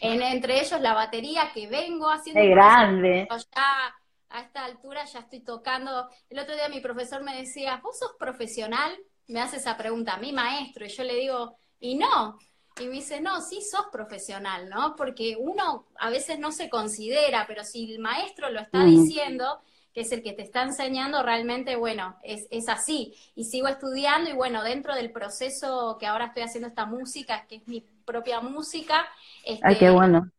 En, 0.00 0.22
entre 0.22 0.60
ellos 0.60 0.80
la 0.80 0.94
batería 0.94 1.50
que 1.52 1.66
vengo 1.66 2.08
haciendo. 2.08 2.40
Es 2.40 2.50
grande. 2.50 3.28
Ya, 3.30 3.94
a 4.30 4.40
esta 4.40 4.64
altura 4.64 5.04
ya 5.04 5.20
estoy 5.20 5.40
tocando. 5.40 6.08
El 6.30 6.38
otro 6.38 6.54
día 6.54 6.68
mi 6.68 6.80
profesor 6.80 7.22
me 7.22 7.36
decía, 7.36 7.80
¿vos 7.82 7.98
sos 7.98 8.12
profesional? 8.18 8.96
Me 9.28 9.40
hace 9.40 9.58
esa 9.58 9.76
pregunta, 9.76 10.16
mi 10.16 10.32
maestro. 10.32 10.84
Y 10.86 10.88
yo 10.88 11.04
le 11.04 11.14
digo, 11.16 11.56
y 11.78 11.96
no. 11.96 12.38
Y 12.80 12.86
me 12.86 12.94
dice, 12.94 13.20
no, 13.20 13.40
sí 13.40 13.60
sos 13.60 13.86
profesional, 13.92 14.68
¿no? 14.68 14.96
Porque 14.96 15.36
uno 15.38 15.86
a 15.98 16.10
veces 16.10 16.38
no 16.38 16.52
se 16.52 16.70
considera, 16.70 17.44
pero 17.46 17.64
si 17.64 17.92
el 17.92 17.98
maestro 17.98 18.50
lo 18.50 18.60
está 18.60 18.78
mm. 18.78 18.86
diciendo, 18.86 19.60
que 19.92 20.02
es 20.02 20.12
el 20.12 20.22
que 20.22 20.32
te 20.32 20.42
está 20.42 20.62
enseñando, 20.62 21.22
realmente, 21.22 21.76
bueno, 21.76 22.16
es, 22.22 22.46
es 22.50 22.68
así. 22.68 23.14
Y 23.34 23.44
sigo 23.44 23.68
estudiando 23.68 24.30
y 24.30 24.32
bueno, 24.32 24.62
dentro 24.62 24.94
del 24.94 25.12
proceso 25.12 25.96
que 25.98 26.06
ahora 26.06 26.26
estoy 26.26 26.44
haciendo 26.44 26.68
esta 26.68 26.86
música, 26.86 27.46
que 27.46 27.56
es 27.56 27.68
mi 27.68 27.80
propia 28.04 28.40
música. 28.40 29.06
Este, 29.44 29.66
Ay, 29.66 29.76
qué 29.76 29.90
bueno. 29.90 30.30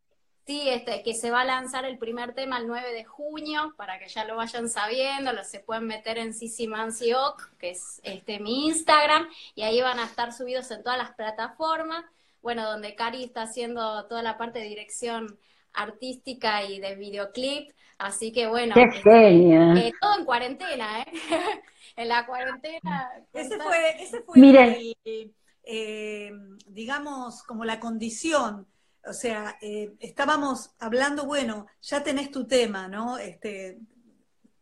Sí, 0.46 0.68
este, 0.68 1.04
que 1.04 1.14
se 1.14 1.32
va 1.32 1.42
a 1.42 1.46
lanzar 1.46 1.86
el 1.86 1.98
primer 1.98 2.34
tema 2.34 2.58
el 2.58 2.68
9 2.68 2.92
de 2.92 3.06
junio, 3.06 3.74
para 3.78 3.98
que 3.98 4.10
ya 4.10 4.26
lo 4.26 4.36
vayan 4.36 4.68
sabiendo, 4.68 5.32
lo 5.32 5.44
se 5.46 5.62
pueden 5.62 5.88
meter 5.88 6.18
en 6.18 6.34
Sisi 6.34 6.70
que 7.58 7.70
es 7.70 8.02
este, 8.04 8.42
mi 8.42 8.68
Instagram, 8.68 9.30
y 9.56 9.62
ahí 9.62 9.82
van 9.82 10.00
a 10.00 10.06
estar 10.06 10.34
subidos 10.34 10.70
en 10.72 10.84
todas 10.84 10.98
las 10.98 11.14
plataformas, 11.14 12.04
bueno, 12.42 12.70
donde 12.70 12.94
Cari 12.94 13.24
está 13.24 13.44
haciendo 13.44 14.06
toda 14.08 14.22
la 14.22 14.38
parte 14.38 14.60
de 14.60 14.66
dirección 14.66 15.40
artística 15.74 16.64
y 16.64 16.80
de 16.80 16.96
videoclip, 16.96 17.72
así 17.98 18.32
que 18.32 18.48
bueno, 18.48 18.76
Qué 18.76 18.84
eh, 19.06 19.92
todo 20.00 20.20
en 20.20 20.26
cuarentena, 20.26 21.02
¿eh? 21.02 21.06
en 21.96 22.08
la 22.08 22.26
cuarentena. 22.26 23.12
Ese 23.34 23.60
fue, 23.60 24.04
ese 24.04 24.22
fue 24.22 24.96
eh, 25.66 26.32
digamos, 26.68 27.44
como 27.44 27.64
la 27.64 27.80
condición, 27.80 28.68
o 29.06 29.14
sea, 29.14 29.58
eh, 29.62 29.94
estábamos 30.00 30.72
hablando, 30.80 31.26
bueno, 31.26 31.68
ya 31.82 32.04
tenés 32.04 32.32
tu 32.32 32.46
tema, 32.46 32.88
¿no? 32.88 33.18
Este, 33.18 33.80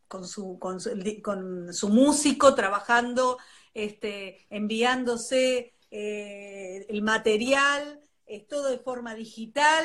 con 0.07 0.27
su, 0.27 0.59
con 0.59 0.79
su, 0.79 0.91
con 1.23 1.73
su 1.73 1.89
músico 1.89 2.53
trabajando, 2.53 3.37
este, 3.73 4.45
enviándose 4.49 5.73
el 5.89 7.01
material, 7.01 7.99
todo 8.47 8.69
de 8.69 8.77
forma 8.77 9.13
digital, 9.13 9.83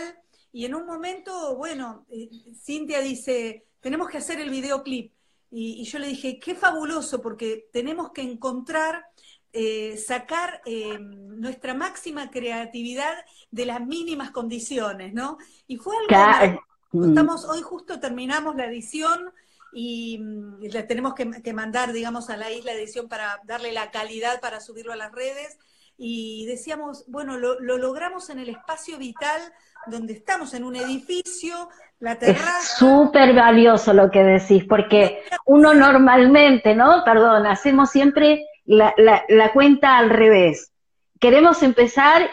y 0.56 0.64
en 0.64 0.74
un 0.74 0.86
momento, 0.86 1.54
bueno, 1.54 2.06
eh, 2.08 2.30
Cintia 2.54 3.02
dice, 3.02 3.66
tenemos 3.78 4.08
que 4.08 4.16
hacer 4.16 4.40
el 4.40 4.48
videoclip. 4.48 5.12
Y, 5.50 5.84
yo 5.84 5.98
le 5.98 6.06
dije, 6.06 6.40
qué 6.40 6.54
fabuloso, 6.54 7.20
porque 7.20 7.68
tenemos 7.74 8.10
que 8.12 8.22
encontrar, 8.22 9.04
eh, 9.52 9.98
sacar 9.98 10.62
eh, 10.64 10.98
nuestra 10.98 11.74
máxima 11.74 12.30
creatividad 12.30 13.12
de 13.50 13.66
las 13.66 13.84
mínimas 13.84 14.30
condiciones, 14.30 15.12
¿no? 15.12 15.36
Y 15.66 15.76
fue 15.76 15.94
algo... 16.08 16.62
Mm. 16.92 17.08
Estamos, 17.10 17.44
hoy 17.44 17.60
justo 17.60 18.00
terminamos 18.00 18.56
la 18.56 18.64
edición 18.64 19.30
y, 19.74 20.16
mm, 20.16 20.62
le 20.62 20.82
tenemos 20.84 21.12
que, 21.12 21.52
mandar, 21.52 21.92
digamos, 21.92 22.30
a 22.30 22.38
la 22.38 22.50
isla 22.50 22.72
de 22.72 22.80
edición 22.80 23.10
para 23.10 23.42
darle 23.44 23.72
la 23.72 23.90
calidad 23.90 24.40
para 24.40 24.60
subirlo 24.60 24.94
a 24.94 24.96
las 24.96 25.12
redes. 25.12 25.58
Y 25.98 26.46
decíamos, 26.46 27.04
bueno, 27.08 27.38
lo, 27.38 27.58
lo 27.60 27.78
logramos 27.78 28.28
en 28.30 28.38
el 28.38 28.50
espacio 28.50 28.98
vital 28.98 29.40
donde 29.86 30.14
estamos 30.14 30.52
en 30.54 30.64
un 30.64 30.76
edificio, 30.76 31.68
la 32.00 32.18
terraza. 32.18 32.58
Es 32.60 32.68
súper 32.76 33.34
valioso 33.34 33.92
lo 33.92 34.10
que 34.10 34.22
decís, 34.22 34.64
porque 34.68 35.22
uno 35.44 35.74
normalmente, 35.74 36.74
¿no? 36.74 37.02
Perdón, 37.04 37.46
hacemos 37.46 37.90
siempre 37.90 38.44
la, 38.64 38.94
la, 38.96 39.52
cuenta 39.52 39.96
al 39.96 40.10
revés. 40.10 40.72
Queremos 41.20 41.62
empezar 41.62 42.28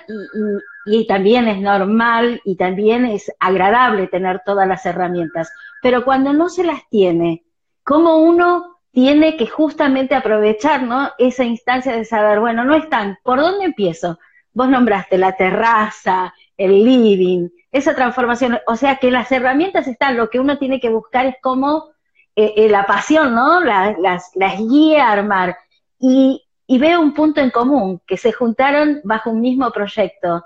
y, 0.85 0.99
y, 0.99 1.07
también 1.07 1.47
es 1.47 1.59
normal 1.61 2.41
y 2.43 2.57
también 2.57 3.05
es 3.05 3.31
agradable 3.39 4.07
tener 4.07 4.41
todas 4.45 4.67
las 4.67 4.85
herramientas, 4.85 5.51
pero 5.81 6.03
cuando 6.03 6.33
no 6.33 6.49
se 6.49 6.63
las 6.63 6.87
tiene, 6.89 7.43
¿cómo 7.83 8.17
uno 8.17 8.72
tiene 8.93 9.35
que 9.37 9.47
justamente 9.47 10.13
aprovechar 10.13 10.83
¿no? 10.83 11.09
esa 11.17 11.43
instancia 11.43 11.93
de 11.93 12.05
saber, 12.05 12.39
bueno, 12.39 12.63
no 12.63 12.75
están, 12.75 13.17
¿por 13.23 13.39
dónde 13.39 13.65
empiezo? 13.65 14.19
Vos 14.53 14.69
nombraste 14.69 15.17
la 15.17 15.35
terraza, 15.35 16.31
el 16.55 16.85
living, 16.85 17.49
esa 17.71 17.95
transformación, 17.95 18.59
o 18.67 18.75
sea 18.75 18.97
que 18.97 19.09
las 19.09 19.31
herramientas 19.31 19.87
están, 19.87 20.15
lo 20.15 20.29
que 20.29 20.39
uno 20.39 20.59
tiene 20.59 20.79
que 20.79 20.89
buscar 20.89 21.25
es 21.25 21.35
como 21.41 21.89
eh, 22.35 22.53
eh, 22.55 22.69
la 22.69 22.85
pasión, 22.85 23.33
¿no? 23.33 23.61
las, 23.61 23.97
las 24.35 24.57
guía 24.59 25.07
a 25.07 25.11
armar. 25.11 25.57
Y, 25.97 26.45
y 26.67 26.77
veo 26.77 27.01
un 27.01 27.15
punto 27.15 27.41
en 27.41 27.49
común, 27.49 27.99
que 28.05 28.17
se 28.17 28.31
juntaron 28.31 29.01
bajo 29.03 29.31
un 29.31 29.41
mismo 29.41 29.71
proyecto, 29.71 30.45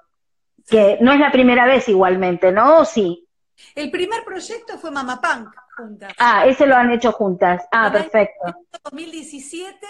que 0.69 0.97
no 1.01 1.11
es 1.11 1.19
la 1.19 1.33
primera 1.33 1.65
vez 1.65 1.89
igualmente, 1.89 2.53
¿no? 2.53 2.79
¿O 2.79 2.85
sí? 2.85 3.27
El 3.75 3.91
primer 3.91 4.23
proyecto 4.23 4.77
fue 4.77 4.91
Mama 4.91 5.19
Punk 5.19 5.49
juntas. 5.77 6.13
Ah, 6.17 6.45
ese 6.45 6.65
lo 6.65 6.75
han 6.75 6.91
hecho 6.91 7.11
juntas. 7.11 7.65
Ah, 7.71 7.91
perfecto. 7.91 8.47
En 8.47 8.81
2017 8.83 9.87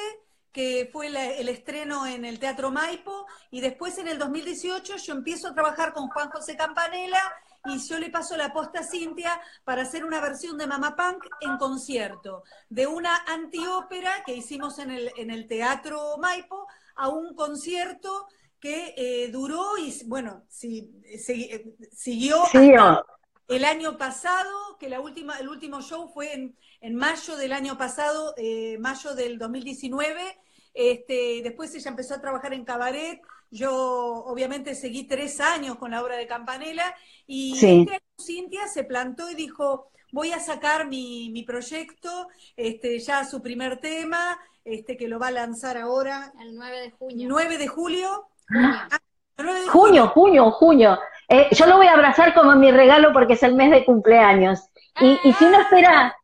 que 0.58 0.89
fue 0.91 1.06
el 1.06 1.50
estreno 1.50 2.08
en 2.08 2.25
el 2.25 2.39
Teatro 2.39 2.72
Maipo, 2.72 3.27
y 3.51 3.62
después 3.62 4.00
en 4.00 4.08
el 4.08 4.17
2018 4.17 4.96
yo 4.98 5.13
empiezo 5.13 5.50
a 5.50 5.53
trabajar 5.53 5.94
con 5.94 6.08
Juan 6.08 6.32
José 6.32 6.58
Campanella 6.58 7.22
y 7.65 7.77
yo 7.88 8.00
le 8.00 8.10
paso 8.10 8.36
la 8.36 8.51
posta 8.51 8.79
a 8.79 8.84
Cintia 8.84 9.39
para 9.63 9.84
hacer 9.84 10.03
una 10.03 10.20
versión 10.20 10.58
de 10.58 10.65
Mama 10.65 10.96
Punk 10.96 11.25
en 11.41 11.58
concierto, 11.58 12.44
de 12.70 12.88
una 12.88 13.15
antiópera 13.27 14.24
que 14.25 14.34
hicimos 14.34 14.79
en 14.79 14.89
el, 14.89 15.12
en 15.17 15.29
el 15.29 15.48
Teatro 15.48 16.17
Maipo 16.17 16.65
a 16.96 17.10
un 17.10 17.36
concierto 17.36 18.25
que 18.60 18.96
eh, 18.98 19.29
duró 19.32 19.77
y, 19.77 19.96
bueno, 20.08 20.44
si, 20.50 20.91
eh, 21.06 21.75
siguió 21.91 22.41
el 23.48 23.63
año 23.63 23.96
pasado, 23.96 24.66
que 24.77 24.89
la 24.89 25.00
última, 25.00 25.38
el 25.39 25.50
último 25.50 25.81
show 25.81 26.07
fue 26.07 26.34
en, 26.34 26.55
en 26.81 26.96
mayo 26.96 27.36
del 27.36 27.53
año 27.53 27.77
pasado, 27.77 28.34
eh, 28.38 28.77
mayo 28.79 29.15
del 29.15 29.38
2019, 29.38 30.22
este, 30.74 31.41
después 31.43 31.74
ella 31.74 31.89
empezó 31.89 32.13
a 32.13 32.22
trabajar 32.22 32.53
en 32.53 32.63
cabaret. 32.63 33.19
Yo 33.50 33.74
obviamente 34.25 34.75
seguí 34.75 35.05
tres 35.05 35.39
años 35.39 35.77
con 35.77 35.91
la 35.91 36.03
obra 36.03 36.17
de 36.17 36.27
Campanella 36.27 36.93
y 37.25 37.53
este 37.53 38.01
Cintia 38.19 38.67
se 38.67 38.84
plantó 38.84 39.31
y 39.31 39.36
dijo, 39.36 39.89
voy 40.12 40.31
a 40.31 40.39
sacar 40.39 40.88
mi, 40.88 41.29
mi 41.31 41.43
proyecto, 41.43 42.27
este, 42.55 43.00
ya 43.00 43.25
su 43.25 43.41
primer 43.41 43.79
tema, 43.79 44.38
este, 44.63 44.98
que 44.98 45.07
lo 45.07 45.17
va 45.17 45.27
a 45.27 45.31
lanzar 45.31 45.77
ahora. 45.77 46.31
El 46.41 46.55
9 46.55 46.79
de 46.81 46.91
junio. 46.91 47.27
9 47.29 47.57
de 47.57 47.67
julio. 47.67 48.27
Ah, 48.53 48.89
junio, 49.72 50.07
junio, 50.10 50.51
junio. 50.51 51.00
Eh, 51.29 51.48
yo 51.51 51.65
lo 51.65 51.77
voy 51.77 51.88
a 51.88 51.93
abrazar 51.93 52.34
como 52.34 52.55
mi 52.55 52.72
regalo 52.72 53.12
porque 53.13 53.34
es 53.34 53.43
el 53.43 53.55
mes 53.55 53.72
de 53.72 53.86
cumpleaños. 53.86 54.69
Y, 55.01 55.19
y 55.24 55.34
si 55.34 55.46
uno 55.46 55.62
espera, 55.62 56.15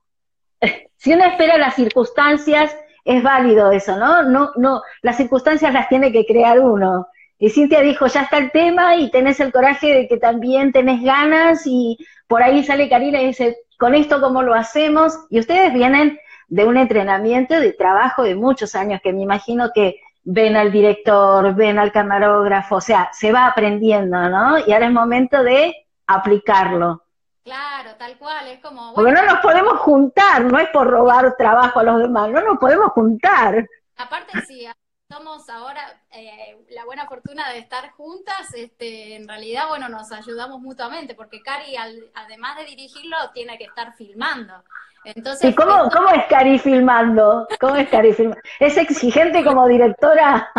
si 0.97 1.13
uno 1.13 1.25
espera 1.25 1.57
las 1.57 1.75
circunstancias 1.75 2.75
es 3.05 3.21
válido 3.21 3.71
eso, 3.71 3.97
¿no? 3.97 4.23
No, 4.23 4.51
no, 4.55 4.81
las 5.01 5.17
circunstancias 5.17 5.73
las 5.73 5.89
tiene 5.89 6.11
que 6.11 6.25
crear 6.25 6.59
uno. 6.59 7.07
Y 7.37 7.49
Cintia 7.49 7.81
dijo, 7.81 8.07
ya 8.07 8.21
está 8.21 8.37
el 8.37 8.51
tema 8.51 8.95
y 8.95 9.11
tenés 9.11 9.39
el 9.39 9.51
coraje 9.51 9.93
de 9.93 10.07
que 10.07 10.17
también 10.17 10.71
tenés 10.71 11.01
ganas 11.01 11.63
y 11.65 11.97
por 12.27 12.41
ahí 12.41 12.63
sale 12.63 12.87
Karina 12.87 13.21
y 13.21 13.27
dice, 13.27 13.57
con 13.77 13.95
esto 13.95 14.21
cómo 14.21 14.43
lo 14.43 14.53
hacemos. 14.53 15.17
Y 15.29 15.39
ustedes 15.39 15.73
vienen 15.73 16.17
de 16.47 16.65
un 16.65 16.77
entrenamiento 16.77 17.59
de 17.59 17.73
trabajo 17.73 18.23
de 18.23 18.35
muchos 18.35 18.75
años 18.75 19.01
que 19.03 19.11
me 19.11 19.21
imagino 19.21 19.71
que 19.73 19.99
ven 20.23 20.55
al 20.55 20.71
director, 20.71 21.53
ven 21.53 21.79
al 21.79 21.91
camarógrafo, 21.91 22.77
o 22.77 22.81
sea, 22.81 23.09
se 23.13 23.31
va 23.31 23.47
aprendiendo, 23.47 24.17
¿no? 24.29 24.57
Y 24.59 24.71
ahora 24.73 24.87
es 24.87 24.91
momento 24.91 25.43
de 25.43 25.87
aplicarlo. 26.07 27.03
Claro, 27.43 27.95
tal 27.97 28.17
cual, 28.17 28.47
es 28.47 28.59
como... 28.59 28.93
Porque 28.93 29.11
no 29.11 29.25
nos 29.25 29.39
podemos 29.39 29.79
juntar, 29.79 30.45
no 30.45 30.57
es 30.59 30.69
por 30.69 30.87
robar 30.87 31.35
trabajo 31.35 31.79
a 31.79 31.83
los 31.83 31.99
demás, 31.99 32.29
no 32.29 32.41
nos 32.41 32.57
podemos 32.57 32.91
juntar. 32.93 33.67
Aparte, 33.97 34.41
sí, 34.47 34.65
somos 35.13 35.47
ahora 35.49 35.81
eh, 36.11 36.57
la 36.69 36.85
buena 36.85 37.07
fortuna 37.07 37.51
de 37.51 37.59
estar 37.59 37.91
juntas, 37.91 38.53
este, 38.55 39.15
en 39.15 39.27
realidad, 39.27 39.67
bueno, 39.69 39.87
nos 39.89 40.11
ayudamos 40.11 40.59
mutuamente, 40.59 41.13
porque 41.13 41.41
Cari, 41.41 41.75
además 42.15 42.57
de 42.57 42.65
dirigirlo, 42.65 43.17
tiene 43.33 43.57
que 43.57 43.65
estar 43.65 43.93
filmando. 43.95 44.63
Entonces, 45.05 45.51
¿Y 45.51 45.53
cómo, 45.53 45.89
cómo 45.91 46.09
es 46.09 46.25
Cari 46.25 46.57
filmando? 46.57 47.47
¿Cómo 47.59 47.75
es 47.75 47.89
Cari 47.89 48.13
filmando? 48.13 48.41
¿Es 48.59 48.77
exigente 48.77 49.43
como 49.43 49.67
directora? 49.67 50.49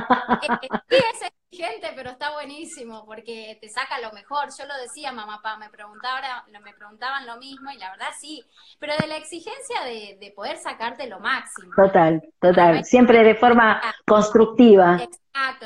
Eh, 0.43 0.47
eh, 0.63 0.69
sí, 0.91 0.97
es 0.97 1.33
exigente, 1.55 1.93
pero 1.95 2.11
está 2.11 2.33
buenísimo, 2.33 3.05
porque 3.07 3.59
te 3.61 3.69
saca 3.69 4.01
lo 4.01 4.13
mejor. 4.13 4.49
Yo 4.59 4.67
lo 4.67 4.75
decía, 4.77 5.13
mamá, 5.13 5.41
papá, 5.43 5.57
me, 5.59 5.69
preguntaba, 5.71 6.45
me 6.49 6.73
preguntaban 6.75 7.27
lo 7.27 7.37
mismo, 7.37 7.71
y 7.71 7.79
la 7.79 7.91
verdad 7.91 8.09
sí, 8.19 8.45
pero 8.79 8.95
de 9.01 9.07
la 9.07 9.17
exigencia 9.17 9.85
de, 9.85 10.33
poder 10.35 10.57
sacarte 10.57 11.07
lo 11.07 11.21
máximo. 11.21 11.73
Total, 11.77 12.21
total, 12.41 12.85
siempre 12.85 13.23
de 13.23 13.35
forma 13.37 13.81
constructiva. 14.07 14.95
Exacto, 14.95 15.19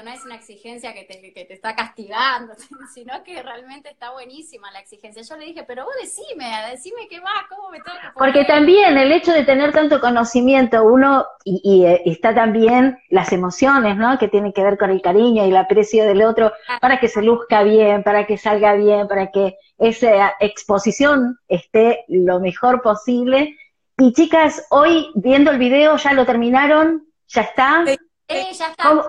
no 0.04 0.10
es 0.10 0.24
una 0.24 0.36
exigencia 0.36 0.94
que 0.94 1.04
te, 1.04 1.32
que 1.32 1.44
te 1.44 1.54
está 1.54 1.74
castigando, 1.74 2.54
sino 2.94 3.22
que 3.24 3.42
realmente 3.42 3.90
está 3.90 4.12
buenísima 4.12 4.70
la 4.70 4.80
exigencia. 4.80 5.22
Yo 5.22 5.36
le 5.36 5.46
dije, 5.46 5.64
pero 5.64 5.84
vos 5.84 5.94
decime, 6.00 6.50
decime 6.70 7.08
qué 7.08 7.20
más, 7.20 7.44
cómo 7.48 7.70
me 7.70 7.80
tengo 7.80 7.98
que 8.00 8.08
Porque 8.16 8.44
también 8.44 8.96
el 8.96 9.12
hecho 9.12 9.32
de 9.32 9.44
tener 9.44 9.72
tanto 9.72 10.00
conocimiento, 10.00 10.84
uno, 10.84 11.26
y, 11.44 11.60
y, 11.62 11.86
eh, 11.86 12.02
está 12.06 12.34
también 12.34 12.98
las 13.10 13.32
emociones, 13.32 13.96
¿no? 13.96 14.18
Que 14.18 14.28
tienen 14.28 14.52
que 14.52 14.62
ver 14.62 14.78
con 14.78 14.90
el 14.90 15.02
cariño 15.02 15.44
y 15.44 15.50
el 15.50 15.56
aprecio 15.56 16.04
del 16.04 16.22
otro, 16.22 16.52
para 16.80 16.98
que 16.98 17.08
se 17.08 17.22
luzca 17.22 17.62
bien, 17.62 18.02
para 18.02 18.26
que 18.26 18.38
salga 18.38 18.74
bien, 18.74 19.08
para 19.08 19.30
que 19.30 19.56
esa 19.78 20.34
exposición 20.40 21.38
esté 21.48 22.04
lo 22.08 22.40
mejor 22.40 22.82
posible. 22.82 23.56
Y 23.98 24.12
chicas, 24.12 24.64
hoy 24.70 25.10
viendo 25.14 25.50
el 25.50 25.58
video, 25.58 25.96
¿ya 25.96 26.12
lo 26.12 26.24
terminaron? 26.24 27.06
¿Ya 27.28 27.42
está? 27.42 27.84
Sí, 27.86 28.36
ya 28.52 28.68
está. 28.68 28.88
¿Cómo 28.88 29.04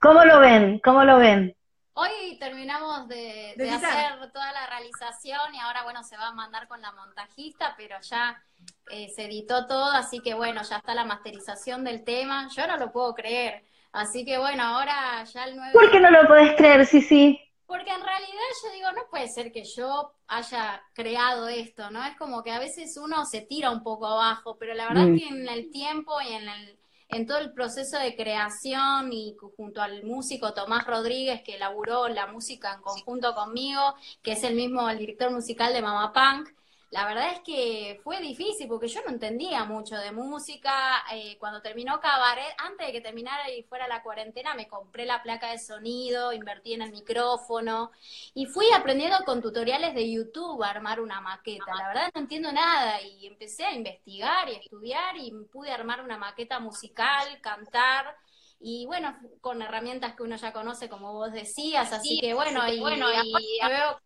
lo 0.00 0.40
ven? 0.40 0.80
¿Cómo 0.84 1.04
lo 1.04 1.18
ven? 1.18 1.54
Hoy 1.94 2.38
terminamos 2.38 3.06
de, 3.08 3.54
de 3.56 3.70
hacer 3.70 4.32
toda 4.32 4.50
la 4.52 4.66
realización 4.66 5.54
y 5.54 5.58
ahora, 5.58 5.84
bueno, 5.84 6.02
se 6.02 6.16
va 6.16 6.28
a 6.28 6.32
mandar 6.32 6.66
con 6.66 6.80
la 6.80 6.92
montajista, 6.92 7.74
pero 7.76 7.96
ya 8.00 8.42
eh, 8.90 9.10
se 9.14 9.26
editó 9.26 9.66
todo, 9.66 9.90
así 9.90 10.20
que 10.20 10.32
bueno, 10.32 10.62
ya 10.62 10.76
está 10.76 10.94
la 10.94 11.04
masterización 11.04 11.84
del 11.84 12.02
tema. 12.04 12.48
Yo 12.56 12.66
no 12.66 12.78
lo 12.78 12.90
puedo 12.92 13.14
creer. 13.14 13.62
Así 13.92 14.24
que 14.24 14.38
bueno, 14.38 14.62
ahora 14.62 15.22
ya 15.24 15.44
el 15.44 15.56
9... 15.56 15.72
¿Por 15.74 15.90
qué 15.90 16.00
no 16.00 16.10
lo 16.10 16.26
puedes 16.26 16.56
creer? 16.56 16.86
Sí, 16.86 17.02
sí. 17.02 17.38
Porque 17.66 17.90
en 17.90 18.02
realidad 18.02 18.40
yo 18.64 18.72
digo, 18.72 18.92
no 18.92 19.02
puede 19.10 19.28
ser 19.28 19.52
que 19.52 19.64
yo 19.64 20.14
haya 20.28 20.82
creado 20.94 21.48
esto, 21.48 21.90
¿no? 21.90 22.02
Es 22.04 22.16
como 22.16 22.42
que 22.42 22.52
a 22.52 22.58
veces 22.58 22.96
uno 22.96 23.26
se 23.26 23.42
tira 23.42 23.70
un 23.70 23.82
poco 23.82 24.06
abajo, 24.06 24.56
pero 24.58 24.72
la 24.74 24.88
verdad 24.88 25.04
Mm. 25.04 25.14
es 25.14 25.22
que 25.22 25.28
en 25.28 25.48
el 25.48 25.70
tiempo 25.70 26.18
y 26.22 26.32
en 26.32 26.48
el 26.48 26.78
en 27.12 27.26
todo 27.26 27.38
el 27.38 27.52
proceso 27.52 27.98
de 27.98 28.16
creación 28.16 29.12
y 29.12 29.36
junto 29.56 29.82
al 29.82 30.02
músico 30.02 30.54
Tomás 30.54 30.86
Rodríguez 30.86 31.42
que 31.42 31.56
elaboró 31.56 32.08
la 32.08 32.26
música 32.26 32.74
en 32.74 32.80
conjunto 32.80 33.34
conmigo, 33.34 33.94
que 34.22 34.32
es 34.32 34.42
el 34.44 34.54
mismo 34.54 34.88
el 34.88 34.98
director 34.98 35.30
musical 35.30 35.72
de 35.74 35.82
Mama 35.82 36.12
Punk, 36.12 36.48
la 36.92 37.06
verdad 37.06 37.32
es 37.32 37.40
que 37.40 37.98
fue 38.04 38.20
difícil 38.20 38.68
porque 38.68 38.86
yo 38.86 39.00
no 39.00 39.10
entendía 39.10 39.64
mucho 39.64 39.96
de 39.96 40.12
música. 40.12 41.02
Eh, 41.10 41.38
cuando 41.38 41.62
terminó 41.62 41.98
Cabaret, 42.00 42.54
antes 42.58 42.86
de 42.86 42.92
que 42.92 43.00
terminara 43.00 43.50
y 43.50 43.62
fuera 43.62 43.88
la 43.88 44.02
cuarentena, 44.02 44.52
me 44.52 44.68
compré 44.68 45.06
la 45.06 45.22
placa 45.22 45.50
de 45.50 45.58
sonido, 45.58 46.34
invertí 46.34 46.74
en 46.74 46.82
el 46.82 46.92
micrófono 46.92 47.92
y 48.34 48.44
fui 48.44 48.66
aprendiendo 48.74 49.16
con 49.24 49.40
tutoriales 49.40 49.94
de 49.94 50.12
YouTube 50.12 50.62
a 50.62 50.68
armar 50.68 51.00
una 51.00 51.22
maqueta. 51.22 51.74
La 51.78 51.88
verdad 51.88 52.10
no 52.14 52.20
entiendo 52.20 52.52
nada 52.52 53.00
y 53.00 53.26
empecé 53.26 53.64
a 53.64 53.72
investigar 53.72 54.50
y 54.50 54.56
a 54.56 54.58
estudiar 54.58 55.16
y 55.16 55.30
pude 55.50 55.70
armar 55.70 56.04
una 56.04 56.18
maqueta 56.18 56.60
musical, 56.60 57.40
cantar 57.40 58.14
y 58.60 58.84
bueno, 58.84 59.18
con 59.40 59.62
herramientas 59.62 60.14
que 60.14 60.24
uno 60.24 60.36
ya 60.36 60.52
conoce, 60.52 60.90
como 60.90 61.14
vos 61.14 61.32
decías, 61.32 61.90
así 61.90 62.20
que 62.20 62.34
bueno, 62.34 62.70
y, 62.70 62.80
bueno, 62.80 63.06
y 63.10 63.66
veo 63.66 63.98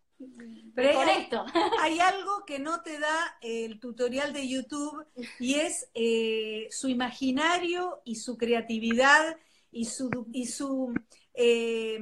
Pero 0.73 0.93
con 0.93 1.07
hay, 1.07 1.21
esto. 1.21 1.45
hay 1.81 1.99
algo 1.99 2.45
que 2.45 2.59
no 2.59 2.81
te 2.81 2.99
da 2.99 3.37
el 3.41 3.79
tutorial 3.79 4.33
de 4.33 4.47
YouTube 4.47 5.05
y 5.39 5.55
es 5.55 5.89
eh, 5.93 6.67
su 6.71 6.87
imaginario 6.89 8.01
y 8.03 8.15
su 8.15 8.37
creatividad 8.37 9.37
y 9.71 9.85
su, 9.85 10.09
y 10.31 10.47
su 10.47 10.93
eh, 11.33 11.99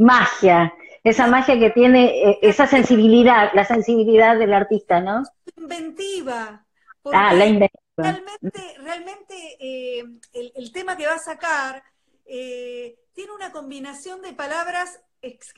Magia, 0.00 0.72
esa 1.04 1.26
magia 1.26 1.58
que 1.58 1.70
tiene, 1.70 2.30
eh, 2.30 2.38
esa 2.40 2.66
sensibilidad, 2.66 3.50
la 3.54 3.64
sensibilidad 3.64 4.38
del 4.38 4.54
artista, 4.54 5.00
¿no? 5.00 5.24
inventiva. 5.56 6.64
Ah, 7.12 7.34
la 7.34 7.46
inventiva. 7.46 7.80
Realmente, 7.96 8.62
realmente 8.78 9.56
eh, 9.60 10.04
el, 10.32 10.52
el, 10.54 10.72
tema 10.72 10.96
que 10.96 11.06
va 11.06 11.16
a 11.16 11.18
sacar 11.18 11.82
eh, 12.24 12.96
tiene 13.12 13.32
una 13.32 13.52
combinación 13.52 14.22
de 14.22 14.32
palabras 14.32 15.02
ex, 15.20 15.52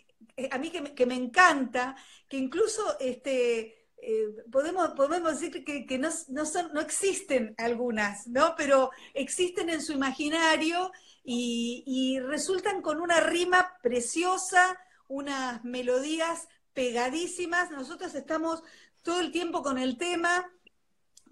a 0.50 0.58
mí 0.58 0.70
que 0.70 0.80
me, 0.80 0.94
que 0.94 1.06
me, 1.06 1.14
encanta, 1.14 1.96
que 2.28 2.36
incluso 2.36 2.98
este, 3.00 3.88
eh, 3.96 4.26
podemos, 4.50 4.90
podemos 4.90 5.38
decir 5.38 5.64
que, 5.64 5.86
que 5.86 5.98
no, 5.98 6.08
no, 6.28 6.46
son, 6.46 6.72
no, 6.72 6.80
existen 6.80 7.54
algunas, 7.58 8.26
¿no? 8.26 8.54
Pero 8.56 8.90
existen 9.14 9.70
en 9.70 9.82
su 9.82 9.92
imaginario 9.92 10.90
y, 11.22 11.84
y 11.86 12.20
resultan 12.20 12.82
con 12.82 13.00
una 13.00 13.20
rima 13.20 13.76
preciosa, 13.82 14.78
unas 15.08 15.62
melodías 15.64 16.48
pegadísimas. 16.72 17.70
Nosotros 17.70 18.14
estamos 18.14 18.62
todo 19.02 19.20
el 19.20 19.30
tiempo 19.30 19.62
con 19.62 19.78
el 19.78 19.98
tema 19.98 20.50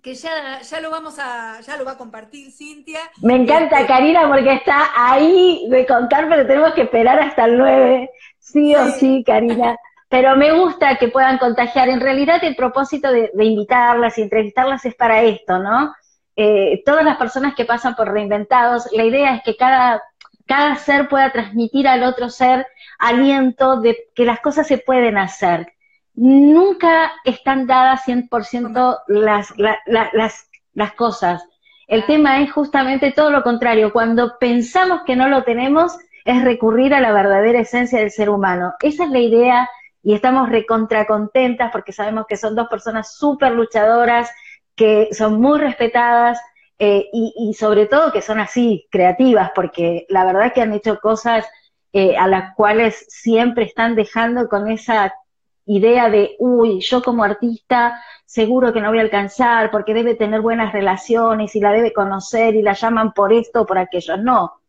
que 0.02 0.14
ya, 0.14 0.60
ya 0.62 0.80
lo 0.80 0.90
vamos 0.90 1.18
a, 1.18 1.60
ya 1.60 1.76
lo 1.76 1.84
va 1.84 1.92
a 1.92 1.98
compartir 1.98 2.50
Cintia. 2.52 3.00
Me 3.22 3.36
encanta, 3.36 3.80
este, 3.80 3.86
Karina, 3.86 4.28
porque 4.28 4.54
está 4.54 4.90
ahí 4.96 5.66
de 5.68 5.86
contar, 5.86 6.28
pero 6.28 6.46
tenemos 6.46 6.72
que 6.74 6.82
esperar 6.82 7.20
hasta 7.20 7.44
el 7.44 7.58
9, 7.58 8.10
sí 8.52 8.74
o 8.74 8.88
sí, 8.90 9.22
Karina. 9.26 9.76
Pero 10.08 10.36
me 10.36 10.52
gusta 10.52 10.96
que 10.96 11.08
puedan 11.08 11.38
contagiar. 11.38 11.88
En 11.88 12.00
realidad 12.00 12.42
el 12.42 12.56
propósito 12.56 13.12
de, 13.12 13.30
de 13.32 13.44
invitarlas 13.44 14.18
y 14.18 14.22
entrevistarlas 14.22 14.84
es 14.84 14.94
para 14.94 15.22
esto, 15.22 15.58
¿no? 15.58 15.94
Eh, 16.36 16.82
todas 16.84 17.04
las 17.04 17.16
personas 17.16 17.54
que 17.54 17.64
pasan 17.64 17.94
por 17.94 18.10
reinventados, 18.10 18.88
la 18.92 19.04
idea 19.04 19.34
es 19.34 19.42
que 19.42 19.56
cada, 19.56 20.02
cada 20.46 20.76
ser 20.76 21.08
pueda 21.08 21.30
transmitir 21.30 21.86
al 21.86 22.02
otro 22.02 22.28
ser 22.28 22.66
aliento 22.98 23.80
de 23.80 24.08
que 24.14 24.24
las 24.24 24.40
cosas 24.40 24.66
se 24.66 24.78
pueden 24.78 25.18
hacer 25.18 25.66
nunca 26.14 27.12
están 27.24 27.66
dadas 27.66 28.06
100% 28.06 29.00
las, 29.08 29.56
la, 29.58 29.78
la, 29.86 30.10
las, 30.12 30.50
las 30.74 30.92
cosas. 30.92 31.42
El 31.86 32.04
tema 32.06 32.42
es 32.42 32.52
justamente 32.52 33.12
todo 33.12 33.30
lo 33.30 33.42
contrario. 33.42 33.92
Cuando 33.92 34.36
pensamos 34.38 35.00
que 35.06 35.16
no 35.16 35.28
lo 35.28 35.44
tenemos, 35.44 35.96
es 36.24 36.44
recurrir 36.44 36.94
a 36.94 37.00
la 37.00 37.12
verdadera 37.12 37.60
esencia 37.60 38.00
del 38.00 38.10
ser 38.10 38.30
humano. 38.30 38.74
Esa 38.80 39.04
es 39.04 39.10
la 39.10 39.18
idea 39.18 39.70
y 40.02 40.14
estamos 40.14 40.48
recontra 40.48 41.06
contentas 41.06 41.70
porque 41.72 41.92
sabemos 41.92 42.26
que 42.28 42.36
son 42.36 42.54
dos 42.54 42.68
personas 42.68 43.14
súper 43.14 43.52
luchadoras, 43.52 44.30
que 44.74 45.08
son 45.12 45.40
muy 45.40 45.58
respetadas 45.58 46.40
eh, 46.78 47.10
y, 47.12 47.52
sobre 47.54 47.86
todo 47.86 48.10
que 48.10 48.22
son 48.22 48.40
así, 48.40 48.86
creativas, 48.90 49.50
porque 49.54 50.06
la 50.08 50.24
verdad 50.24 50.52
que 50.54 50.62
han 50.62 50.72
hecho 50.72 50.98
cosas 50.98 51.46
eh, 51.92 52.16
a 52.16 52.26
las 52.26 52.54
cuales 52.54 53.04
siempre 53.08 53.64
están 53.64 53.94
dejando 53.94 54.48
con 54.48 54.70
esa 54.70 55.12
idea 55.66 56.08
de, 56.08 56.36
uy, 56.38 56.80
yo 56.80 57.02
como 57.02 57.22
artista 57.22 58.02
seguro 58.24 58.72
que 58.72 58.80
no 58.80 58.88
voy 58.88 58.98
a 58.98 59.02
alcanzar 59.02 59.70
porque 59.70 59.92
debe 59.92 60.14
tener 60.14 60.40
buenas 60.40 60.72
relaciones 60.72 61.54
y 61.54 61.60
la 61.60 61.72
debe 61.72 61.92
conocer 61.92 62.54
y 62.54 62.62
la 62.62 62.72
llaman 62.72 63.12
por 63.12 63.32
esto 63.32 63.62
o 63.62 63.66
por 63.66 63.76
aquello. 63.76 64.16
No, 64.16 64.59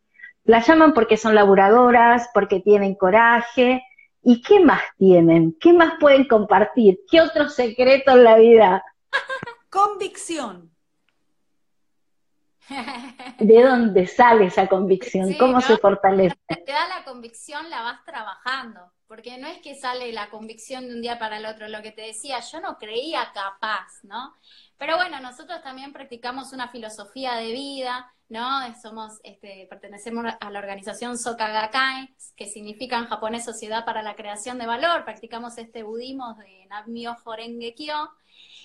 la 0.44 0.60
llaman 0.60 0.94
porque 0.94 1.18
son 1.18 1.36
laburadoras, 1.36 2.30
porque 2.34 2.60
tienen 2.60 2.96
coraje. 2.96 3.84
¿Y 4.24 4.42
qué 4.42 4.60
más 4.60 4.82
tienen? 4.98 5.58
¿Qué 5.60 5.74
más 5.74 5.94
pueden 6.00 6.28
compartir? 6.28 7.00
¿Qué 7.10 7.22
otro 7.22 7.50
secreto 7.50 8.12
en 8.12 8.24
la 8.24 8.38
vida? 8.38 8.84
Convicción. 9.70 10.72
¿De 13.40 13.64
dónde 13.64 14.08
sale 14.08 14.46
esa 14.46 14.68
convicción? 14.68 15.28
Sí, 15.28 15.38
¿Cómo 15.38 15.54
¿no? 15.54 15.62
se 15.62 15.78
fortalece? 15.78 16.36
Te 16.48 16.72
da 16.72 16.88
la 16.88 17.04
convicción, 17.04 17.70
la 17.70 17.82
vas 17.82 18.04
trabajando, 18.06 18.80
porque 19.08 19.38
no 19.38 19.48
es 19.48 19.60
que 19.60 19.76
sale 19.76 20.12
la 20.14 20.30
convicción 20.30 20.88
de 20.88 20.96
un 20.96 21.02
día 21.02 21.20
para 21.20 21.38
el 21.38 21.46
otro, 21.46 21.68
lo 21.68 21.82
que 21.82 21.92
te 21.92 22.04
decía, 22.04 22.40
yo 22.40 22.62
no 22.62 22.78
creía 22.78 23.32
capaz, 23.34 24.04
¿no? 24.04 24.36
Pero 24.78 24.96
bueno, 24.98 25.20
nosotros 25.20 25.62
también 25.64 25.94
practicamos 25.94 26.54
una 26.54 26.70
filosofía 26.70 27.36
de 27.36 27.52
vida, 27.52 28.14
¿no? 28.32 28.62
Somos, 28.82 29.20
este, 29.24 29.68
pertenecemos 29.70 30.26
a 30.40 30.50
la 30.50 30.60
organización 30.60 31.18
Soka 31.18 31.50
Gakkai, 31.50 32.16
que 32.36 32.48
significa 32.48 32.98
en 32.98 33.06
japonés 33.06 33.44
Sociedad 33.44 33.84
para 33.86 34.02
la 34.02 34.16
Creación 34.16 34.58
de 34.58 34.66
Valor, 34.66 35.04
practicamos 35.04 35.58
este 35.58 35.84
budismo 35.84 36.36
de 36.36 36.66
Nammyo 36.68 37.16
Horenge 37.26 37.76
Kyo, 37.76 38.10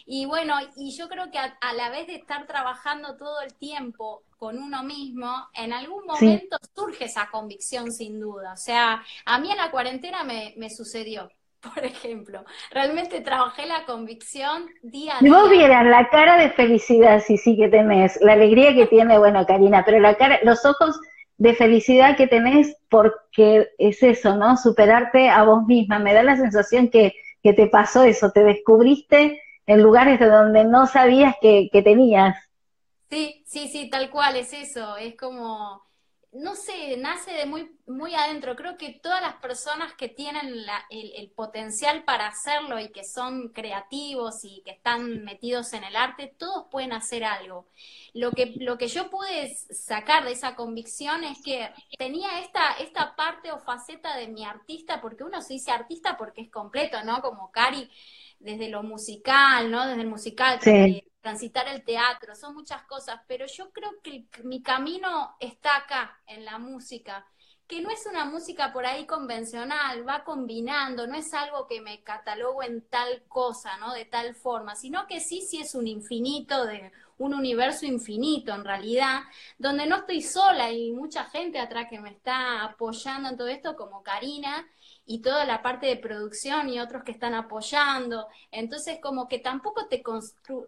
y 0.07 0.25
bueno, 0.25 0.55
y 0.77 0.97
yo 0.97 1.09
creo 1.09 1.33
que 1.33 1.39
a, 1.39 1.59
a, 1.61 1.75
la 1.75 1.91
vez 1.91 2.07
de 2.07 2.15
estar 2.15 2.47
trabajando 2.47 3.17
todo 3.17 3.41
el 3.41 3.55
tiempo 3.55 4.23
con 4.39 4.57
uno 4.57 4.85
mismo, 4.85 5.49
en 5.53 5.73
algún 5.73 6.07
momento 6.07 6.59
sí. 6.63 6.71
surge 6.73 7.05
esa 7.07 7.29
convicción 7.29 7.91
sin 7.91 8.21
duda. 8.21 8.53
O 8.53 8.57
sea, 8.57 9.03
a 9.25 9.39
mí 9.41 9.51
en 9.51 9.57
la 9.57 9.73
cuarentena 9.73 10.23
me, 10.23 10.55
me 10.57 10.71
sucedió, 10.71 11.29
por 11.75 11.85
ejemplo. 11.85 12.45
Realmente 12.71 13.21
trabajé 13.21 13.67
la 13.67 13.85
convicción 13.85 14.67
día 14.83 15.19
a 15.19 15.21
día. 15.21 15.33
Vos 15.33 15.51
vieras 15.51 15.87
la 15.87 16.09
cara 16.09 16.37
de 16.37 16.51
felicidad, 16.51 17.23
sí, 17.27 17.37
sí 17.37 17.57
que 17.57 17.69
tenés, 17.69 18.19
la 18.21 18.33
alegría 18.33 18.75
que 18.75 18.87
tiene, 18.87 19.19
bueno, 19.19 19.47
Karina, 19.47 19.85
pero 19.85 20.01
la 20.01 20.15
cara, 20.17 20.39
los 20.43 20.65
ojos 20.65 20.99
de 21.39 21.55
felicidad 21.55 22.17
que 22.17 22.27
tenés 22.27 22.77
porque 22.89 23.69
es 23.79 24.03
eso, 24.03 24.37
¿no? 24.37 24.57
Superarte 24.57 25.29
a 25.29 25.45
vos 25.45 25.65
misma. 25.67 25.99
Me 25.99 26.15
da 26.15 26.23
la 26.23 26.37
sensación 26.37 26.89
que, 26.89 27.15
que 27.43 27.53
te 27.53 27.67
pasó 27.67 28.03
eso, 28.03 28.31
te 28.33 28.43
descubriste 28.43 29.41
en 29.67 29.83
lugares 29.83 30.19
de 30.19 30.27
donde 30.27 30.65
no 30.65 30.87
sabías 30.87 31.35
que, 31.41 31.69
que, 31.73 31.83
tenías. 31.83 32.37
Sí, 33.11 33.43
sí, 33.47 33.69
sí, 33.69 33.91
tal 33.91 34.11
cual, 34.11 34.37
es 34.37 34.53
eso, 34.53 34.97
es 34.97 35.17
como, 35.17 35.86
no 36.39 36.55
sé, 36.55 36.97
nace 36.97 37.33
de 37.33 37.47
muy, 37.47 37.71
muy 37.87 38.15
adentro. 38.15 38.57
Creo 38.57 38.77
que 38.77 38.93
todas 39.03 39.21
las 39.21 39.35
personas 39.37 39.95
que 39.95 40.09
tienen 40.09 40.55
el, 40.91 41.31
potencial 41.31 42.05
para 42.05 42.29
hacerlo 42.29 42.79
y 42.81 42.89
que 42.91 43.05
son 43.05 43.49
creativos 43.49 44.45
y 44.45 44.63
que 44.65 44.71
están 44.71 45.25
metidos 45.25 45.73
en 45.73 45.85
el 45.85 45.97
arte, 45.97 46.35
todos 46.39 46.67
pueden 46.71 46.93
hacer 46.93 47.25
algo. 47.25 47.67
Lo 48.15 48.33
que, 48.33 48.55
lo 48.59 48.79
que 48.79 48.89
yo 48.89 49.11
pude 49.11 49.55
sacar 49.71 50.25
de 50.25 50.33
esa 50.33 50.55
convicción 50.55 51.25
es 51.25 51.43
que 51.43 51.71
tenía 51.99 52.41
esta, 52.41 52.73
esta 52.79 53.17
parte 53.17 53.53
o 53.53 53.59
faceta 53.59 54.17
de 54.17 54.29
mi 54.29 54.45
artista, 54.45 55.01
porque 55.01 55.25
uno 55.25 55.43
se 55.43 55.55
dice 55.55 55.71
artista 55.71 56.17
porque 56.17 56.43
es 56.43 56.51
completo, 56.51 57.03
¿no? 57.05 57.21
Como 57.21 57.51
Cari, 57.51 57.91
desde 58.39 58.69
lo 58.69 58.83
musical, 58.83 59.71
¿no? 59.71 59.87
Desde 59.87 60.03
el 60.03 60.09
musical. 60.09 60.61
Sí 60.61 61.03
transitar 61.27 61.67
el 61.67 61.83
teatro, 61.83 62.37
son 62.37 62.55
muchas 62.55 62.85
cosas, 62.85 63.19
pero 63.27 63.47
yo 63.47 63.73
creo 63.73 63.91
que 64.01 64.29
mi 64.45 64.63
camino 64.63 65.35
está 65.41 65.75
acá, 65.79 66.21
en 66.29 66.45
la 66.45 66.57
música, 66.61 67.27
que 67.67 67.81
no 67.81 67.91
es 67.91 68.07
una 68.07 68.25
música 68.27 68.73
por 68.73 68.87
ahí 68.87 69.07
convencional, 69.07 70.09
va 70.09 70.23
combinando, 70.23 71.09
no 71.09 71.17
es 71.17 71.35
algo 71.35 71.67
que 71.67 71.81
me 71.81 72.05
catalogo 72.05 72.63
en 72.63 72.87
tal 72.89 73.25
cosa, 73.27 73.77
¿no? 73.79 73.93
De 73.93 74.05
tal 74.05 74.37
forma, 74.37 74.77
sino 74.77 75.09
que 75.09 75.19
sí, 75.19 75.41
sí 75.41 75.59
es 75.59 75.75
un 75.75 75.89
infinito, 75.89 76.65
de 76.65 76.93
un 77.19 77.35
universo 77.35 77.87
infinito 77.87 78.55
en 78.55 78.65
realidad, 78.65 79.23
donde 79.59 79.87
no 79.87 79.97
estoy 79.97 80.23
sola 80.23 80.71
y 80.71 80.93
mucha 80.93 81.25
gente 81.25 81.59
atrás 81.59 81.89
que 81.91 81.99
me 81.99 82.11
está 82.11 82.63
apoyando 82.63 83.31
en 83.31 83.37
todo 83.37 83.49
esto, 83.49 83.75
como 83.75 84.05
Karina, 84.05 84.65
y 85.09 85.21
toda 85.21 85.45
la 85.45 85.63
parte 85.63 85.87
de 85.87 85.97
producción 85.97 86.69
y 86.69 86.81
otros 86.81 87.05
que 87.05 87.13
están 87.13 87.35
apoyando. 87.35 88.27
Entonces, 88.51 88.99
como 89.01 89.29
que 89.29 89.39
tampoco 89.39 89.87
te 89.87 90.03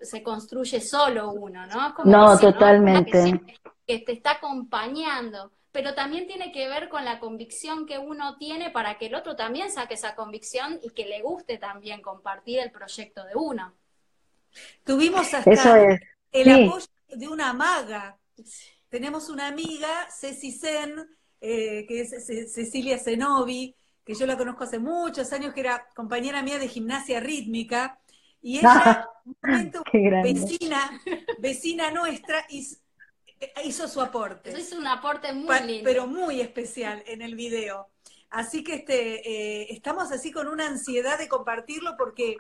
se 0.01 0.22
construye 0.22 0.81
solo 0.81 1.33
uno, 1.33 1.66
¿no? 1.66 1.94
no, 2.05 2.38
totalmente. 2.38 3.40
Que, 3.85 3.98
te 3.98 4.12
está 4.12 4.33
acompañando, 4.33 5.51
pero 5.72 5.94
también 5.94 6.27
tiene 6.27 6.53
que 6.53 6.68
ver 6.68 6.88
con 6.88 7.05
la 7.05 7.18
convicción 7.18 7.85
que 7.85 7.98
uno 7.98 8.37
tiene 8.37 8.70
para 8.70 8.96
que 8.96 9.07
el 9.07 9.16
otro 9.16 9.35
también 9.35 9.72
saque 9.72 9.94
esa 9.94 10.14
convicción 10.14 10.79
y 10.83 10.90
que 10.90 11.07
le 11.07 11.20
guste 11.20 11.59
también 11.59 12.01
compartir 12.01 12.61
el 12.61 12.70
proyecto 12.70 13.24
de 13.24 13.35
uno. 13.35 13.74
Tuvimos 14.85 15.35
hasta 15.35 15.98
el 16.31 16.51
apoyo 16.51 16.87
de 17.09 17.29
una 17.29 17.53
maga. 17.53 18.18
Tenemos 18.88 19.31
una 19.31 19.48
amiga, 19.48 20.09
Ceci 20.11 20.53
Sen, 20.53 21.09
eh, 21.40 21.87
que 21.88 22.03
es 22.03 22.11
Cecilia 22.55 22.98
Zenobi, 22.98 23.74
que 24.09 24.14
yo 24.14 24.25
la 24.25 24.38
conozco 24.38 24.64
hace 24.64 24.79
muchos 24.79 25.31
años, 25.35 25.53
que 25.53 25.61
era 25.61 25.87
compañera 25.94 26.42
mía 26.42 26.59
de 26.59 26.66
gimnasia 26.66 27.21
rítmica, 27.21 28.01
y 28.40 28.57
ella, 28.59 29.07
un 29.27 29.37
momento, 29.42 29.83
vecina, 30.23 31.03
vecina 31.38 31.90
nuestra, 31.90 32.47
hizo, 32.49 33.87
su 33.87 34.01
aporte. 34.01 34.49
Eso 34.49 34.59
es 34.61 34.73
un 34.73 34.87
aporte 34.87 35.31
muy 35.35 35.61
lindo. 35.61 35.85
Pero 35.85 36.07
muy 36.07 36.40
especial 36.40 37.03
en 37.07 37.21
el 37.21 37.35
video. 37.35 37.90
Así 38.31 38.64
que 38.64 38.77
este, 38.77 39.29
eh, 39.29 39.66
estamos 39.75 40.11
así 40.11 40.33
con 40.33 40.49
una 40.49 40.66
ansiedad 40.66 41.18
de 41.18 41.29
compartirlo 41.29 41.94
porque 41.99 42.38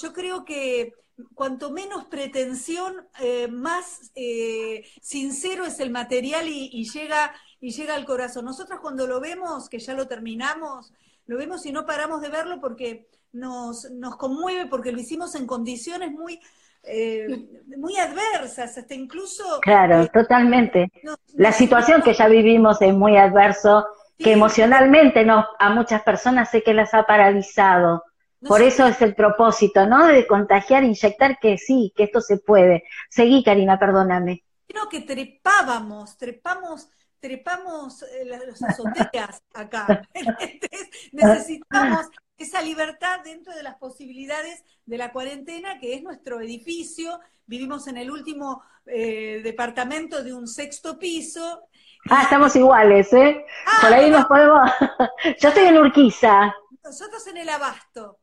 yo 0.00 0.12
creo 0.12 0.44
que 0.44 0.94
cuanto 1.34 1.72
menos 1.72 2.04
pretensión, 2.04 3.08
eh, 3.18 3.48
más 3.48 4.12
eh, 4.14 4.88
sincero 5.02 5.64
es 5.64 5.80
el 5.80 5.90
material 5.90 6.46
y, 6.46 6.70
y, 6.72 6.88
llega, 6.88 7.34
y 7.58 7.72
llega 7.72 7.96
al 7.96 8.04
corazón. 8.04 8.44
Nosotros 8.44 8.78
cuando 8.80 9.08
lo 9.08 9.18
vemos, 9.18 9.68
que 9.68 9.80
ya 9.80 9.94
lo 9.94 10.06
terminamos, 10.06 10.92
lo 11.28 11.36
vemos 11.36 11.64
y 11.66 11.72
no 11.72 11.86
paramos 11.86 12.20
de 12.20 12.30
verlo 12.30 12.58
porque 12.60 13.06
nos, 13.32 13.88
nos 13.92 14.16
conmueve, 14.16 14.66
porque 14.66 14.90
lo 14.90 14.98
hicimos 14.98 15.34
en 15.34 15.46
condiciones 15.46 16.10
muy, 16.10 16.40
eh, 16.82 17.26
muy 17.76 17.96
adversas, 17.96 18.76
hasta 18.76 18.94
incluso... 18.94 19.60
Claro, 19.60 20.02
eh, 20.02 20.10
totalmente. 20.12 20.90
la 21.34 21.52
situación 21.52 22.02
que 22.02 22.14
ya 22.14 22.26
vivimos 22.28 22.80
es 22.82 22.94
muy 22.94 23.16
adverso, 23.16 23.86
que 24.18 24.32
emocionalmente 24.32 25.24
no, 25.24 25.46
a 25.58 25.70
muchas 25.70 26.02
personas 26.02 26.50
sé 26.50 26.62
que 26.62 26.74
las 26.74 26.92
ha 26.94 27.04
paralizado. 27.04 28.02
Por 28.40 28.62
eso 28.62 28.86
es 28.86 29.00
el 29.02 29.14
propósito, 29.14 29.86
¿no? 29.86 30.06
De 30.06 30.26
contagiar, 30.26 30.82
inyectar 30.82 31.38
que 31.38 31.58
sí, 31.58 31.92
que 31.94 32.04
esto 32.04 32.20
se 32.20 32.38
puede. 32.38 32.84
Seguí, 33.10 33.44
Karina, 33.44 33.78
perdóname. 33.78 34.44
Creo 34.66 34.88
que 34.88 35.00
trepábamos, 35.00 36.16
trepamos 36.16 36.88
trepamos 37.20 38.02
eh, 38.02 38.24
las 38.24 38.62
azoteas 38.62 39.42
acá. 39.54 40.02
necesitamos 41.12 42.06
esa 42.36 42.62
libertad 42.62 43.20
dentro 43.24 43.54
de 43.54 43.62
las 43.62 43.76
posibilidades 43.76 44.64
de 44.86 44.98
la 44.98 45.12
cuarentena, 45.12 45.78
que 45.78 45.94
es 45.94 46.02
nuestro 46.02 46.40
edificio. 46.40 47.20
Vivimos 47.46 47.88
en 47.88 47.96
el 47.96 48.10
último 48.10 48.62
eh, 48.86 49.40
departamento 49.42 50.22
de 50.22 50.32
un 50.32 50.46
sexto 50.46 50.98
piso. 50.98 51.62
Ah, 52.10 52.22
estamos 52.22 52.54
iguales, 52.54 53.12
¿eh? 53.12 53.44
Ah, 53.66 53.78
Por 53.80 53.92
ahí 53.92 54.10
nos 54.10 54.24
podemos... 54.26 54.70
Yo 55.40 55.48
estoy 55.48 55.64
en 55.64 55.78
Urquiza. 55.78 56.54
Nosotros 56.82 57.26
en 57.26 57.38
el 57.38 57.48
Abasto. 57.48 58.17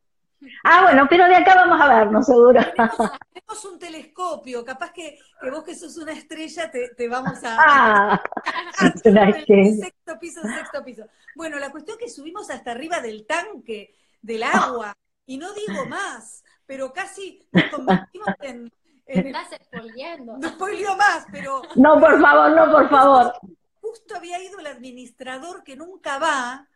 Ah, 0.63 0.83
bueno, 0.83 1.07
pero 1.09 1.25
de 1.25 1.35
acá 1.35 1.55
vamos 1.55 1.79
a 1.79 1.87
vernos, 1.87 2.25
seguro. 2.25 2.59
Tenemos, 3.33 3.65
un 3.65 3.79
telescopio, 3.79 4.65
capaz 4.65 4.91
que, 4.91 5.17
vos 5.51 5.63
que 5.63 5.75
sos 5.75 5.97
una 5.97 6.13
estrella 6.13 6.71
te, 6.71 7.07
vamos 7.07 7.43
a... 7.43 7.57
Ah, 7.59 8.23
sexto 9.03 10.19
piso, 10.19 10.41
sexto 10.41 10.83
piso. 10.83 11.05
Bueno, 11.35 11.59
la 11.59 11.71
cuestión 11.71 11.97
es 11.99 12.05
que 12.05 12.11
subimos 12.11 12.49
hasta 12.49 12.71
arriba 12.71 13.01
del 13.01 13.25
tanque, 13.25 13.95
del 14.21 14.43
agua, 14.43 14.95
y 15.25 15.37
no 15.37 15.53
digo 15.53 15.85
más, 15.85 16.43
pero 16.65 16.93
casi 16.93 17.47
nos 17.51 17.65
convertimos 17.65 18.27
en... 18.41 18.71
en 19.05 19.27
Estás 19.27 19.59
spoileando. 19.63 20.37
No 20.39 20.49
spoileo 20.49 20.95
más, 20.95 21.25
pero... 21.31 21.61
No, 21.75 21.99
por 21.99 22.19
favor, 22.21 22.51
no, 22.51 22.71
por 22.71 22.89
favor. 22.89 23.33
Justo 23.81 24.15
había 24.15 24.41
ido 24.41 24.59
el 24.59 24.67
administrador 24.67 25.63
que 25.63 25.75
nunca 25.75 26.17
va, 26.17 26.67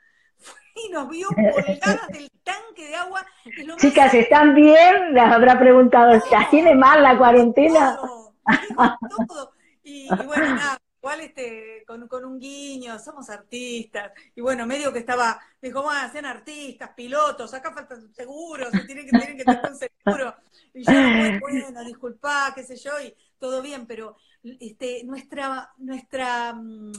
y 0.75 0.91
nos 0.91 1.09
vio 1.09 1.27
colgadas 1.27 2.07
del 2.09 2.29
tanque 2.43 2.87
de 2.87 2.95
agua. 2.95 3.25
Chicas, 3.77 4.13
¿están 4.13 4.55
bien? 4.55 5.13
Les 5.13 5.23
habrá 5.23 5.59
preguntado, 5.59 6.11
¿está 6.11 6.47
¿tiene 6.49 6.75
mal 6.75 7.03
la 7.03 7.17
cuarentena? 7.17 7.99
Y, 9.83 10.07
bueno, 10.07 10.55
nada, 10.55 10.77
igual 11.01 11.21
este, 11.21 11.83
con, 11.85 12.25
un 12.25 12.39
guiño, 12.39 12.99
somos 12.99 13.29
artistas. 13.29 14.11
Y 14.35 14.41
bueno, 14.41 14.65
medio 14.65 14.93
que 14.93 14.99
estaba, 14.99 15.39
dijo, 15.61 15.83
van 15.83 16.05
a 16.05 16.11
ser 16.11 16.25
artistas, 16.25 16.91
pilotos, 16.95 17.53
acá 17.53 17.73
faltan 17.73 18.13
seguros, 18.13 18.69
tienen 18.85 19.05
que, 19.05 19.17
tienen 19.17 19.37
que 19.37 19.45
tener 19.45 19.61
un 19.69 19.75
seguro. 19.75 20.35
Y 20.73 20.83
yo, 20.83 20.91
bueno, 21.39 21.83
disculpá, 21.83 22.51
qué 22.53 22.63
sé 22.63 22.75
yo, 22.75 22.91
y 23.01 23.15
todo 23.39 23.61
bien, 23.61 23.85
pero 23.87 24.17
este, 24.43 25.03
nuestra, 25.05 25.71
nuestra 25.77 26.53
mm, 26.53 26.91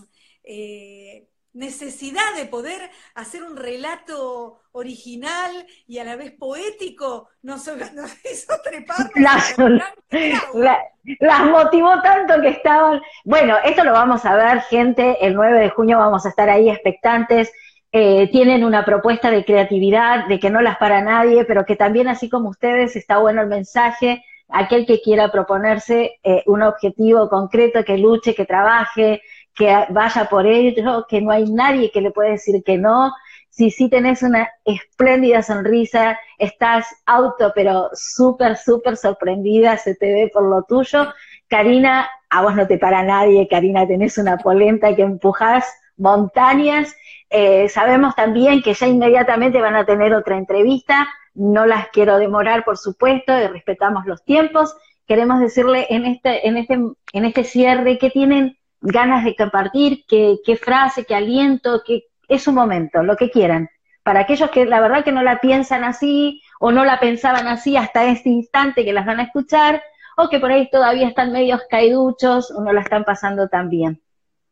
eh, 0.43 1.29
necesidad 1.53 2.35
de 2.37 2.47
poder 2.47 2.91
hacer 3.15 3.43
un 3.43 3.57
relato 3.57 4.61
original 4.73 5.51
y 5.87 5.99
a 5.99 6.05
la 6.05 6.17
vez 6.17 6.33
poético 6.33 7.29
nos, 7.43 7.67
hizo 8.33 8.55
trepar. 8.63 9.11
Las, 9.15 9.57
las 11.21 11.45
motivó 11.47 12.01
tanto 12.03 12.41
que 12.41 12.49
estaban. 12.49 13.01
Bueno, 13.25 13.57
esto 13.65 13.85
lo 13.85 13.93
vamos 13.93 14.25
a 14.25 14.37
ver, 14.37 14.61
gente. 14.63 15.19
El 15.25 15.35
9 15.35 15.59
de 15.59 15.71
junio 15.71 15.99
vamos 15.99 16.27
a 16.27 16.29
estar 16.29 16.49
ahí 16.49 16.71
expectantes. 16.71 17.53
Eh, 17.93 18.29
tienen 18.31 18.65
una 18.65 18.85
propuesta 18.85 19.33
de 19.33 19.45
creatividad, 19.45 20.29
de 20.29 20.39
que 20.39 20.51
no 20.51 20.61
las 20.61 20.77
para 20.79 21.03
nadie, 21.03 21.45
pero 21.45 21.65
que 21.65 21.75
también, 21.75 22.07
así 22.07 22.29
como 22.29 22.51
ustedes, 22.51 22.95
está 22.95 23.19
bueno 23.19 23.43
el 23.43 23.49
mensaje. 23.49 24.25
Aquel 24.49 24.87
que 24.87 25.01
quiera 25.01 25.31
proponerse 25.31 26.19
eh, 26.23 26.43
un 26.47 26.63
objetivo 26.63 27.29
concreto, 27.29 27.85
que 27.85 27.99
luche, 27.99 28.35
que 28.35 28.47
trabaje, 28.47 29.23
que 29.55 29.87
vaya 29.91 30.27
por 30.27 30.47
ello, 30.47 31.07
que 31.09 31.21
no 31.21 31.31
hay 31.31 31.51
nadie 31.51 31.91
que 31.91 32.01
le 32.01 32.11
pueda 32.11 32.31
decir 32.31 32.63
que 32.65 32.79
no. 32.79 33.13
Si 33.49 33.71
sí 33.71 33.91
tenés 33.91 34.23
una 34.23 34.49
espléndida 34.65 35.43
sonrisa, 35.43 36.19
estás 36.39 36.87
auto, 37.05 37.53
pero 37.55 37.91
súper, 37.93 38.57
súper 38.57 38.97
sorprendida, 38.97 39.77
se 39.77 39.95
te 39.97 40.13
ve 40.13 40.31
por 40.33 40.45
lo 40.45 40.63
tuyo. 40.63 41.13
Karina, 41.49 42.09
a 42.31 42.43
vos 42.43 42.55
no 42.55 42.67
te 42.67 42.79
para 42.79 43.03
nadie, 43.03 43.49
Karina, 43.49 43.87
tenés 43.87 44.19
una 44.19 44.39
polenta 44.39 44.95
que 44.95 45.03
empujás 45.03 45.67
montañas. 45.97 46.95
Eh, 47.29 47.69
sabemos 47.69 48.15
también 48.15 48.63
que 48.63 48.75
ya 48.75 48.87
inmediatamente 48.87 49.61
van 49.61 49.77
a 49.77 49.85
tener 49.85 50.15
otra 50.15 50.39
entrevista, 50.39 51.09
no 51.35 51.67
las 51.67 51.89
quiero 51.89 52.19
demorar, 52.19 52.65
por 52.65 52.79
supuesto, 52.79 53.37
y 53.37 53.47
respetamos 53.49 54.07
los 54.07 54.25
tiempos. 54.25 54.77
Queremos 55.07 55.41
decirle 55.41 55.87
en 55.91 56.07
este, 56.07 56.47
en 56.47 56.57
este, 56.57 56.75
en 56.75 57.25
este 57.25 57.45
cierre 57.45 57.99
que 57.99 58.11
tienen 58.11 58.57
ganas 58.81 59.25
de 59.25 59.37
compartir, 59.37 60.05
qué, 60.09 60.39
qué 60.45 60.57
frase, 60.57 61.05
qué 61.05 61.15
aliento, 61.15 61.83
qué, 61.85 62.05
es 62.29 62.43
su 62.43 62.53
momento, 62.53 63.03
lo 63.03 63.17
que 63.17 63.31
quieran. 63.31 63.69
Para 64.03 64.21
aquellos 64.21 64.51
que 64.51 64.65
la 64.65 64.81
verdad 64.81 65.05
que 65.05 65.13
no 65.13 65.23
la 65.23 65.41
piensan 65.41 65.85
así 65.85 66.43
o 66.59 66.73
no 66.73 66.85
la 66.85 67.01
pensaban 67.01 67.47
así 67.49 67.77
hasta 67.77 68.07
este 68.07 68.31
instante 68.31 68.85
que 68.85 68.93
las 68.93 69.05
van 69.05 69.21
a 69.21 69.25
escuchar, 69.25 69.83
o 70.17 70.29
que 70.29 70.39
por 70.39 70.51
ahí 70.51 70.69
todavía 70.71 71.09
están 71.09 71.33
medios 71.33 71.63
caiduchos 71.69 72.51
o 72.51 72.63
no 72.63 72.73
la 72.73 72.81
están 72.81 73.05
pasando 73.05 73.49
tan 73.49 73.69
bien. 73.69 74.03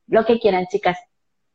Lo 0.07 0.25
que 0.25 0.39
quieran, 0.39 0.67
chicas. 0.67 0.99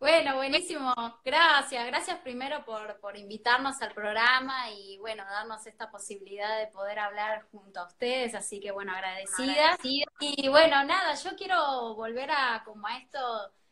Bueno, 0.04 0.36
buenísimo. 0.36 0.94
Gracias. 1.24 1.86
Gracias 1.86 2.20
primero 2.20 2.66
por, 2.66 3.00
por 3.00 3.16
invitarnos 3.16 3.82
al 3.82 3.94
programa 3.94 4.70
y 4.70 4.98
bueno, 4.98 5.24
darnos 5.24 5.66
esta 5.66 5.90
posibilidad 5.90 6.60
de 6.60 6.68
poder 6.68 7.00
hablar 7.00 7.48
junto 7.54 7.80
a 7.80 7.88
ustedes. 7.88 8.36
Así 8.36 8.60
que 8.60 8.72
bueno, 8.72 8.92
agradecida. 8.92 9.78
Y 10.20 10.50
bueno, 10.50 10.84
nada, 10.84 11.14
yo 11.16 11.38
quiero 11.38 11.96
volver 11.96 12.32
a 12.32 12.64
como 12.66 12.86
a 12.86 12.98
esto 12.98 13.18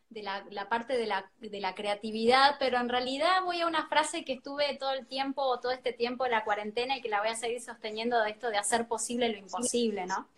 de 0.07 0.23
la, 0.23 0.45
la 0.51 0.69
parte 0.69 0.93
de 0.93 1.05
la, 1.05 1.29
de 1.39 1.59
la 1.59 1.75
creatividad, 1.75 2.55
pero 2.59 2.77
en 2.77 2.87
realidad 2.87 3.43
voy 3.43 3.59
a 3.59 3.67
una 3.67 3.89
frase 3.89 4.23
que 4.23 4.31
estuve 4.31 4.77
todo 4.77 4.93
el 4.93 5.07
tiempo, 5.07 5.59
todo 5.59 5.73
este 5.73 5.91
tiempo 5.91 6.23
en 6.23 6.31
la 6.31 6.45
cuarentena 6.45 6.95
y 6.95 7.01
que 7.01 7.09
la 7.09 7.19
voy 7.19 7.29
a 7.31 7.35
seguir 7.35 7.61
sosteniendo 7.61 8.21
de 8.21 8.29
esto 8.29 8.49
de 8.49 8.57
hacer 8.57 8.87
posible 8.87 9.27
lo 9.27 9.37
imposible, 9.37 10.05
¿no? 10.05 10.29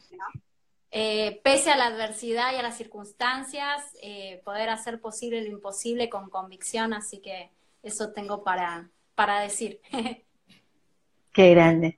Eh, 0.95 1.41
pese 1.43 1.71
a 1.71 1.75
la 1.75 1.87
adversidad 1.87 2.53
y 2.53 2.57
a 2.57 2.61
las 2.61 2.77
circunstancias, 2.77 3.81
eh, 4.03 4.43
poder 4.45 4.69
hacer 4.69 5.01
posible 5.01 5.41
lo 5.41 5.49
imposible 5.49 6.07
con 6.07 6.29
convicción, 6.29 6.93
así 6.93 7.17
que 7.17 7.49
eso 7.81 8.11
tengo 8.11 8.43
para, 8.43 8.91
para 9.15 9.39
decir. 9.39 9.81
Qué 11.33 11.49
grande. 11.49 11.97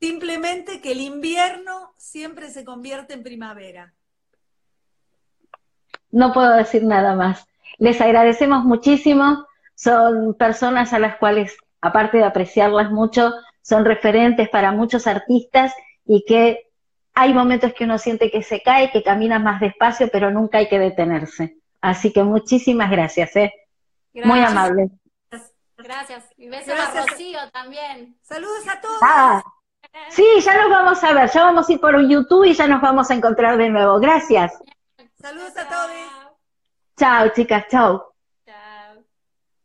simplemente 0.00 0.80
que 0.80 0.92
el 0.92 1.02
invierno 1.02 1.92
siempre 1.98 2.48
se 2.48 2.64
convierte 2.64 3.12
en 3.12 3.22
primavera. 3.22 3.92
No 6.10 6.32
puedo 6.32 6.56
decir 6.56 6.84
nada 6.84 7.14
más. 7.14 7.46
Les 7.76 8.00
agradecemos 8.00 8.64
muchísimo. 8.64 9.46
Son 9.74 10.32
personas 10.32 10.94
a 10.94 10.98
las 10.98 11.18
cuales, 11.18 11.54
aparte 11.82 12.16
de 12.16 12.24
apreciarlas 12.24 12.90
mucho, 12.90 13.30
son 13.60 13.84
referentes 13.84 14.48
para 14.48 14.72
muchos 14.72 15.06
artistas 15.06 15.74
y 16.06 16.24
que 16.26 16.71
hay 17.14 17.34
momentos 17.34 17.72
que 17.74 17.84
uno 17.84 17.98
siente 17.98 18.30
que 18.30 18.42
se 18.42 18.62
cae, 18.62 18.90
que 18.90 19.02
camina 19.02 19.38
más 19.38 19.60
despacio, 19.60 20.08
pero 20.10 20.30
nunca 20.30 20.58
hay 20.58 20.68
que 20.68 20.78
detenerse. 20.78 21.56
Así 21.80 22.12
que 22.12 22.22
muchísimas 22.22 22.90
gracias, 22.90 23.34
¿eh? 23.36 23.52
Muy 24.14 24.40
amable. 24.40 24.90
Gracias. 25.76 26.24
Y 26.36 26.48
besos 26.48 26.78
a 26.78 27.00
Rocío 27.00 27.38
también. 27.52 28.16
Saludos 28.22 28.68
a 28.68 28.80
todos. 28.80 28.98
Ah, 29.02 29.42
sí, 30.10 30.24
ya 30.40 30.62
nos 30.62 30.70
vamos 30.70 31.02
a 31.02 31.12
ver, 31.12 31.30
ya 31.30 31.44
vamos 31.44 31.68
a 31.68 31.72
ir 31.72 31.80
por 31.80 32.00
YouTube 32.08 32.44
y 32.44 32.54
ya 32.54 32.66
nos 32.66 32.80
vamos 32.80 33.10
a 33.10 33.14
encontrar 33.14 33.56
de 33.56 33.68
nuevo. 33.68 33.98
Gracias. 33.98 34.52
Saludos 35.20 35.56
a 35.56 35.68
todos. 35.68 35.90
Chao, 36.96 37.28
chicas, 37.30 37.66
chao. 37.68 38.11